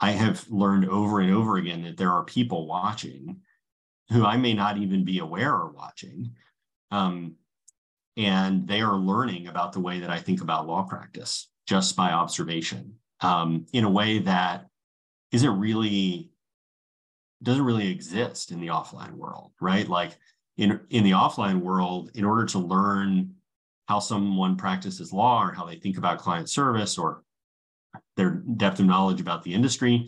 I 0.00 0.12
have 0.12 0.48
learned 0.48 0.88
over 0.88 1.20
and 1.20 1.32
over 1.32 1.56
again 1.56 1.82
that 1.82 1.96
there 1.96 2.12
are 2.12 2.24
people 2.24 2.68
watching 2.68 3.40
who 4.10 4.24
I 4.24 4.36
may 4.36 4.54
not 4.54 4.78
even 4.78 5.04
be 5.04 5.18
aware 5.18 5.52
are 5.52 5.70
watching. 5.70 6.34
Um, 6.90 7.34
and 8.16 8.66
they 8.66 8.80
are 8.80 8.96
learning 8.96 9.48
about 9.48 9.72
the 9.72 9.80
way 9.80 10.00
that 10.00 10.10
I 10.10 10.18
think 10.18 10.40
about 10.40 10.66
law 10.66 10.82
practice 10.82 11.48
just 11.66 11.94
by 11.94 12.10
observation 12.10 12.94
um, 13.20 13.66
in 13.72 13.84
a 13.84 13.90
way 13.90 14.18
that 14.20 14.66
isn't 15.32 15.58
really 15.58 16.30
doesn't 17.42 17.64
really 17.64 17.88
exist 17.88 18.50
in 18.50 18.60
the 18.60 18.68
offline 18.68 19.12
world, 19.12 19.52
right? 19.60 19.88
Like 19.88 20.18
in 20.58 20.80
in 20.90 21.04
the 21.04 21.12
offline 21.12 21.60
world, 21.60 22.10
in 22.14 22.24
order 22.24 22.44
to 22.46 22.58
learn 22.58 23.34
how 23.86 23.98
someone 23.98 24.56
practices 24.56 25.12
law 25.12 25.42
or 25.42 25.52
how 25.52 25.64
they 25.64 25.76
think 25.76 25.96
about 25.96 26.18
client 26.18 26.50
service 26.50 26.98
or 26.98 27.22
their 28.16 28.42
depth 28.56 28.80
of 28.80 28.86
knowledge 28.86 29.20
about 29.20 29.42
the 29.42 29.54
industry, 29.54 30.06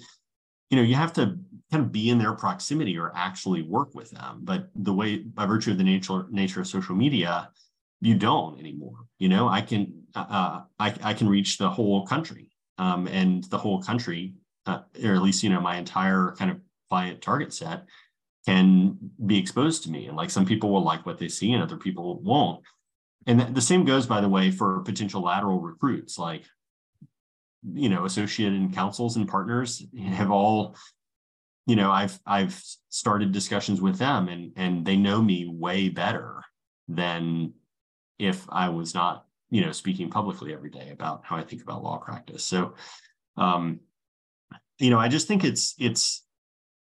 you 0.68 0.76
know, 0.76 0.82
you 0.82 0.94
have 0.94 1.14
to 1.14 1.38
kind 1.70 1.84
of 1.84 1.90
be 1.90 2.10
in 2.10 2.18
their 2.18 2.34
proximity 2.34 2.98
or 2.98 3.10
actually 3.14 3.62
work 3.62 3.94
with 3.94 4.10
them. 4.10 4.40
But 4.42 4.68
the 4.74 4.92
way, 4.92 5.18
by 5.18 5.46
virtue 5.46 5.70
of 5.70 5.78
the 5.78 5.84
nature 5.84 6.26
nature 6.30 6.60
of 6.60 6.66
social 6.66 6.94
media, 6.94 7.50
you 8.02 8.14
don't 8.16 8.58
anymore. 8.58 9.06
You 9.18 9.30
know, 9.30 9.48
I 9.48 9.62
can 9.62 10.02
uh, 10.14 10.60
I 10.78 10.94
I 11.02 11.14
can 11.14 11.28
reach 11.28 11.56
the 11.56 11.70
whole 11.70 12.06
country, 12.06 12.50
um, 12.76 13.06
and 13.08 13.44
the 13.44 13.58
whole 13.58 13.82
country 13.82 14.34
uh, 14.66 14.80
or 15.04 15.14
at 15.14 15.22
least 15.22 15.42
you 15.42 15.50
know 15.50 15.60
my 15.60 15.76
entire 15.76 16.34
kind 16.38 16.50
of 16.50 16.58
client 16.88 17.22
target 17.22 17.52
set 17.52 17.84
can 18.46 18.96
be 19.24 19.38
exposed 19.38 19.82
to 19.84 19.90
me. 19.90 20.06
And 20.06 20.16
like 20.16 20.30
some 20.30 20.46
people 20.46 20.70
will 20.70 20.82
like 20.82 21.04
what 21.04 21.18
they 21.18 21.28
see 21.28 21.52
and 21.52 21.62
other 21.62 21.76
people 21.76 22.20
won't. 22.20 22.62
And 23.26 23.54
the 23.54 23.60
same 23.60 23.84
goes 23.84 24.06
by 24.06 24.20
the 24.20 24.28
way 24.28 24.50
for 24.50 24.80
potential 24.80 25.22
lateral 25.22 25.60
recruits. 25.60 26.18
Like 26.18 26.44
you 27.62 27.90
know 27.90 28.06
associated 28.06 28.72
counsels 28.72 29.16
and 29.16 29.28
partners 29.28 29.84
have 30.02 30.30
all 30.30 30.74
you 31.66 31.76
know 31.76 31.90
i've 31.90 32.18
i've 32.24 32.58
started 32.88 33.32
discussions 33.32 33.82
with 33.82 33.98
them 33.98 34.28
and 34.28 34.52
and 34.56 34.86
they 34.86 34.96
know 34.96 35.20
me 35.20 35.46
way 35.46 35.90
better 35.90 36.40
than 36.88 37.52
if 38.18 38.46
i 38.48 38.70
was 38.70 38.94
not 38.94 39.26
you 39.50 39.60
know 39.60 39.72
speaking 39.72 40.08
publicly 40.08 40.54
every 40.54 40.70
day 40.70 40.88
about 40.90 41.20
how 41.22 41.36
i 41.36 41.42
think 41.42 41.60
about 41.60 41.82
law 41.82 41.98
practice. 41.98 42.42
So 42.46 42.72
um 43.36 43.80
you 44.80 44.90
know, 44.90 44.98
I 44.98 45.08
just 45.08 45.28
think 45.28 45.44
it's 45.44 45.74
it's 45.78 46.24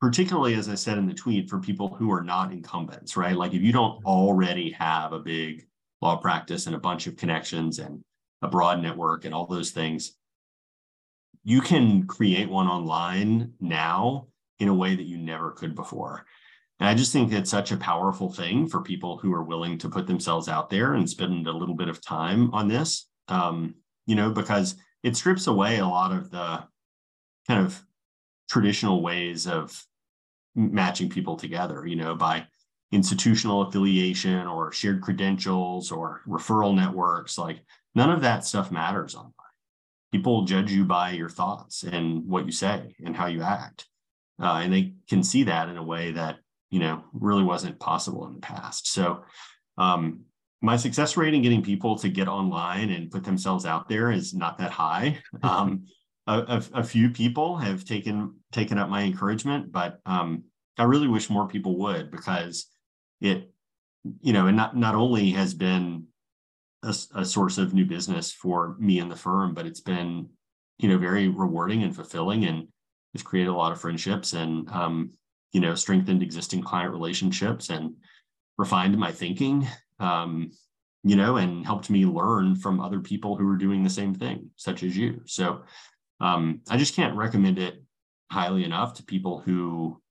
particularly 0.04 0.56
as 0.56 0.68
I 0.68 0.76
said 0.76 0.98
in 0.98 1.08
the 1.08 1.14
tweet 1.14 1.50
for 1.50 1.60
people 1.60 1.88
who 1.88 2.12
are 2.12 2.22
not 2.22 2.52
incumbents, 2.52 3.16
right? 3.16 3.38
Like 3.38 3.54
if 3.54 3.62
you 3.62 3.72
don't 3.72 4.04
already 4.04 4.70
have 4.72 5.14
a 5.14 5.20
big 5.20 5.66
law 6.02 6.18
practice 6.18 6.68
and 6.68 6.76
a 6.76 6.80
bunch 6.80 7.08
of 7.08 7.16
connections 7.16 7.80
and 7.80 8.04
a 8.42 8.50
broad 8.50 8.84
network 8.84 9.24
and 9.24 9.34
all 9.34 9.46
those 9.46 9.72
things, 9.72 10.18
you 11.46 11.62
can 11.62 12.06
create 12.06 12.50
one 12.50 12.68
online 12.68 13.54
now 13.62 14.28
in 14.60 14.68
a 14.68 14.74
way 14.74 14.94
that 14.94 15.06
you 15.06 15.18
never 15.18 15.52
could 15.52 15.74
before. 15.74 16.26
And 16.82 16.90
I 16.90 16.96
just 16.96 17.14
think 17.14 17.32
it's 17.32 17.50
such 17.50 17.72
a 17.72 17.78
powerful 17.78 18.30
thing 18.30 18.68
for 18.68 18.82
people 18.82 19.18
who 19.18 19.34
are 19.34 19.44
willing 19.44 19.78
to 19.78 19.90
put 19.90 20.06
themselves 20.06 20.50
out 20.50 20.70
there 20.70 20.96
and 20.96 21.10
spend 21.10 21.48
a 21.48 21.54
little 21.54 21.76
bit 21.76 21.88
of 21.88 22.06
time 22.06 22.54
on 22.54 22.68
this, 22.68 23.08
um, 23.30 23.76
you 24.06 24.16
know, 24.16 24.32
because 24.32 24.76
it 25.02 25.16
strips 25.16 25.48
away 25.48 25.78
a 25.78 25.88
lot 25.88 26.12
of 26.12 26.30
the 26.30 26.62
kind 27.48 27.66
of 27.66 27.82
traditional 28.50 29.02
ways 29.02 29.48
of 29.48 29.82
matching 30.56 31.10
people 31.10 31.36
together, 31.36 31.86
you 31.86 31.96
know, 31.96 32.16
by 32.16 32.46
institutional 32.92 33.64
affiliation 33.64 34.48
or 34.48 34.72
shared 34.72 35.02
credentials 35.02 35.92
or 35.92 36.22
referral 36.28 36.76
networks. 36.76 37.38
Like 37.38 37.64
none 37.96 38.12
of 38.12 38.22
that 38.22 38.46
stuff 38.46 38.72
matters 38.72 39.16
online. 39.16 39.32
People 40.12 40.46
judge 40.46 40.72
you 40.72 40.86
by 40.86 41.12
your 41.12 41.30
thoughts 41.30 41.84
and 41.84 42.28
what 42.28 42.46
you 42.46 42.52
say 42.52 42.96
and 43.04 43.16
how 43.16 43.26
you 43.26 43.42
act. 43.42 43.88
Uh, 44.42 44.62
and 44.64 44.72
they 44.72 44.94
can 45.10 45.24
see 45.24 45.44
that 45.44 45.70
in 45.70 45.78
a 45.78 45.84
way 45.84 46.12
that, 46.12 46.38
you 46.70 46.80
know, 46.80 47.04
really 47.14 47.44
wasn't 47.44 47.80
possible 47.80 48.28
in 48.28 48.34
the 48.34 48.40
past. 48.40 48.88
So, 48.88 49.24
um, 49.78 50.26
my 50.62 50.78
success 50.78 51.18
rate 51.18 51.34
in 51.34 51.42
getting 51.42 51.62
people 51.62 51.98
to 51.98 52.10
get 52.10 52.30
online 52.30 52.90
and 52.90 53.12
put 53.12 53.26
themselves 53.26 53.66
out 53.66 53.90
there 53.90 54.12
is 54.12 54.34
not 54.34 54.58
that 54.60 54.72
high. 54.72 55.20
Um, 55.44 55.88
a, 56.26 56.40
a, 56.40 56.80
a, 56.80 56.84
few 56.86 57.10
people 57.10 57.58
have 57.58 57.84
taken 57.84 58.36
taken 58.54 58.78
up 58.78 58.90
my 58.90 59.04
encouragement, 59.04 59.72
but 59.72 60.00
um, 60.06 60.44
I 60.78 60.84
really 60.84 61.08
wish 61.08 61.30
more 61.30 61.48
people 61.48 61.78
would 61.80 62.12
because 62.12 62.68
it, 63.20 63.52
you 64.22 64.34
know, 64.34 64.48
and 64.48 64.56
not 64.56 64.78
not 64.78 64.96
only 64.96 65.32
has 65.32 65.54
been 65.54 66.06
a, 66.84 66.96
a 67.16 67.26
source 67.26 67.58
of 67.58 67.74
new 67.74 67.86
business 67.86 68.32
for 68.32 68.76
me 68.80 69.00
and 69.00 69.12
the 69.12 69.16
firm, 69.16 69.54
but 69.54 69.66
it's 69.66 69.82
been, 69.82 70.30
you 70.78 70.90
know, 70.90 70.98
very 70.98 71.28
rewarding 71.28 71.84
and 71.84 71.96
fulfilling, 71.96 72.46
and 72.46 72.68
it's 73.14 73.24
created 73.24 73.50
a 73.50 73.54
lot 73.54 73.72
of 73.72 73.82
friendships 73.82 74.34
and, 74.34 74.70
um, 74.70 75.12
you 75.52 75.62
know, 75.62 75.76
strengthened 75.76 76.24
existing 76.24 76.62
client 76.62 76.92
relationships 76.92 77.70
and 77.70 77.96
refined 78.58 78.98
my 78.98 79.12
thinking. 79.12 79.68
Um, 80.00 80.52
you 81.06 81.18
know, 81.18 81.36
and 81.36 81.66
helped 81.66 81.90
me 81.90 82.06
learn 82.06 82.56
from 82.56 82.80
other 82.80 83.02
people 83.02 83.36
who 83.36 83.46
are 83.50 83.58
doing 83.58 83.84
the 83.84 83.90
same 83.90 84.16
thing, 84.16 84.50
such 84.56 84.84
as 84.84 84.96
you. 84.96 85.22
So 85.26 85.64
um, 86.22 86.62
I 86.70 86.78
just 86.78 86.96
can't 86.96 87.18
recommend 87.18 87.60
it 87.60 87.84
highly 88.32 88.64
enough 88.64 88.96
to 88.96 89.04
people 89.04 89.40
who 89.40 90.02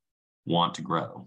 want 0.44 0.74
to 0.76 0.82
grow. 0.82 1.26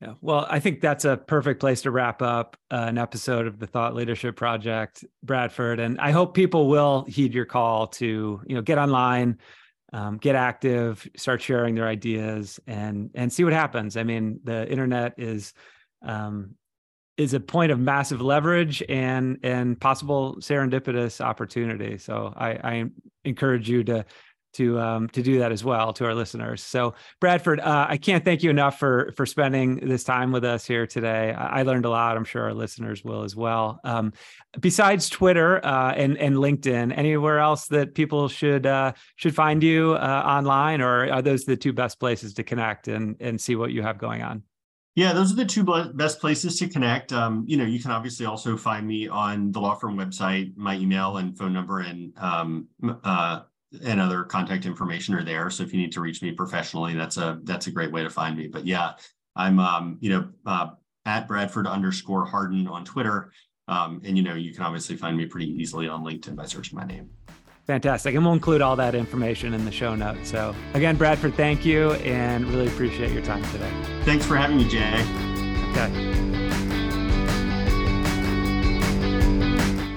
Yeah, 0.00 0.14
well, 0.20 0.46
I 0.50 0.60
think 0.60 0.80
that's 0.80 1.04
a 1.04 1.16
perfect 1.16 1.60
place 1.60 1.82
to 1.82 1.90
wrap 1.90 2.20
up 2.20 2.56
uh, 2.70 2.84
an 2.88 2.98
episode 2.98 3.46
of 3.46 3.58
the 3.58 3.66
Thought 3.66 3.94
Leadership 3.94 4.36
Project, 4.36 5.04
Bradford. 5.22 5.80
And 5.80 5.98
I 5.98 6.10
hope 6.10 6.34
people 6.34 6.68
will 6.68 7.04
heed 7.08 7.32
your 7.32 7.46
call 7.46 7.86
to, 7.86 8.40
you 8.44 8.54
know, 8.54 8.60
get 8.60 8.76
online, 8.76 9.38
um, 9.94 10.18
get 10.18 10.34
active, 10.34 11.08
start 11.16 11.40
sharing 11.40 11.74
their 11.74 11.86
ideas, 11.86 12.60
and 12.66 13.10
and 13.14 13.32
see 13.32 13.44
what 13.44 13.52
happens. 13.52 13.96
I 13.96 14.02
mean, 14.02 14.40
the 14.44 14.68
internet 14.70 15.14
is 15.16 15.54
um, 16.04 16.56
is 17.16 17.32
a 17.32 17.40
point 17.40 17.70
of 17.70 17.78
massive 17.78 18.20
leverage 18.20 18.82
and 18.88 19.38
and 19.42 19.80
possible 19.80 20.36
serendipitous 20.40 21.20
opportunity. 21.20 21.96
So 21.98 22.32
I, 22.36 22.50
I 22.50 22.84
encourage 23.24 23.70
you 23.70 23.84
to 23.84 24.04
to 24.54 24.80
um, 24.80 25.08
to 25.10 25.22
do 25.22 25.38
that 25.38 25.52
as 25.52 25.64
well 25.64 25.92
to 25.94 26.04
our 26.04 26.14
listeners. 26.14 26.62
So, 26.62 26.94
Bradford, 27.20 27.60
uh, 27.60 27.86
I 27.88 27.96
can't 27.96 28.24
thank 28.24 28.42
you 28.42 28.50
enough 28.50 28.78
for 28.78 29.12
for 29.16 29.26
spending 29.26 29.76
this 29.76 30.04
time 30.04 30.32
with 30.32 30.44
us 30.44 30.66
here 30.66 30.86
today. 30.86 31.32
I, 31.32 31.62
learned 31.62 31.84
a 31.84 31.90
lot. 31.90 32.16
I'm 32.16 32.24
sure 32.24 32.42
our 32.42 32.54
listeners 32.54 33.04
will 33.04 33.22
as 33.22 33.34
well. 33.34 33.80
Um, 33.84 34.12
besides 34.60 35.08
Twitter 35.08 35.64
uh, 35.64 35.92
and 35.92 36.18
and 36.18 36.36
LinkedIn, 36.36 36.96
anywhere 36.96 37.38
else 37.38 37.66
that 37.68 37.94
people 37.94 38.28
should 38.28 38.66
uh, 38.66 38.92
should 39.16 39.34
find 39.34 39.62
you 39.62 39.94
uh, 39.94 40.22
online, 40.26 40.80
or 40.80 41.10
are 41.10 41.22
those 41.22 41.44
the 41.44 41.56
two 41.56 41.72
best 41.72 42.00
places 42.00 42.34
to 42.34 42.42
connect 42.42 42.88
and 42.88 43.16
and 43.20 43.40
see 43.40 43.56
what 43.56 43.70
you 43.72 43.82
have 43.82 43.98
going 43.98 44.22
on? 44.22 44.42
Yeah, 44.96 45.12
those 45.12 45.32
are 45.32 45.36
the 45.36 45.44
two 45.44 45.64
best 45.94 46.20
places 46.20 46.56
to 46.60 46.68
connect. 46.68 47.12
Um, 47.12 47.44
you 47.48 47.56
know, 47.56 47.64
you 47.64 47.80
can 47.80 47.90
obviously 47.90 48.26
also 48.26 48.56
find 48.56 48.86
me 48.86 49.08
on 49.08 49.50
the 49.50 49.60
law 49.60 49.74
firm 49.74 49.96
website. 49.96 50.56
My 50.56 50.76
email 50.76 51.16
and 51.16 51.36
phone 51.36 51.52
number 51.52 51.80
and 51.80 52.16
um, 52.16 52.68
uh, 53.02 53.40
and 53.82 54.00
other 54.00 54.24
contact 54.24 54.66
information 54.66 55.14
are 55.14 55.24
there. 55.24 55.50
So 55.50 55.62
if 55.62 55.72
you 55.72 55.80
need 55.80 55.92
to 55.92 56.00
reach 56.00 56.22
me 56.22 56.32
professionally, 56.32 56.94
that's 56.94 57.16
a 57.16 57.40
that's 57.44 57.66
a 57.66 57.70
great 57.70 57.92
way 57.92 58.02
to 58.02 58.10
find 58.10 58.36
me. 58.36 58.46
But 58.46 58.66
yeah, 58.66 58.92
I'm 59.36 59.58
um, 59.58 59.98
you 60.00 60.10
know 60.10 60.28
uh, 60.46 60.70
at 61.06 61.26
Bradford 61.26 61.66
underscore 61.66 62.24
Hardin 62.24 62.66
on 62.68 62.84
Twitter, 62.84 63.32
um, 63.68 64.00
and 64.04 64.16
you 64.16 64.22
know 64.22 64.34
you 64.34 64.52
can 64.52 64.62
obviously 64.62 64.96
find 64.96 65.16
me 65.16 65.26
pretty 65.26 65.50
easily 65.50 65.88
on 65.88 66.04
LinkedIn 66.04 66.36
by 66.36 66.46
searching 66.46 66.78
my 66.78 66.84
name. 66.84 67.10
Fantastic. 67.66 68.14
And 68.14 68.22
we'll 68.24 68.34
include 68.34 68.60
all 68.60 68.76
that 68.76 68.94
information 68.94 69.54
in 69.54 69.64
the 69.64 69.72
show 69.72 69.94
notes. 69.94 70.28
So, 70.28 70.54
again, 70.74 70.96
Bradford, 70.96 71.34
thank 71.34 71.64
you 71.64 71.92
and 71.92 72.44
really 72.50 72.66
appreciate 72.66 73.10
your 73.12 73.22
time 73.22 73.42
today. 73.52 73.70
Thanks 74.02 74.26
for 74.26 74.36
having 74.36 74.58
me, 74.58 74.68
Jay. 74.68 75.00
Okay. 75.70 76.24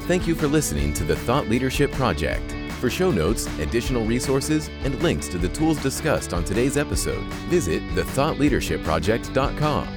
Thank 0.08 0.26
you 0.26 0.36
for 0.36 0.48
listening 0.48 0.94
to 0.94 1.04
the 1.04 1.18
Thought 1.18 1.50
Leadership 1.50 1.92
Project. 1.92 2.57
For 2.80 2.90
show 2.92 3.12
notes, 3.12 3.48
additional 3.60 4.06
resources, 4.06 4.70
and 4.84 5.02
links 5.02 5.28
to 5.30 5.40
the 5.40 5.50
tools 5.50 5.82
discussed 5.82 6.34
on 6.34 6.44
today's 6.44 6.78
episode, 6.78 7.24
visit 7.50 7.82
thethoughtleadershipproject.com. 7.96 9.97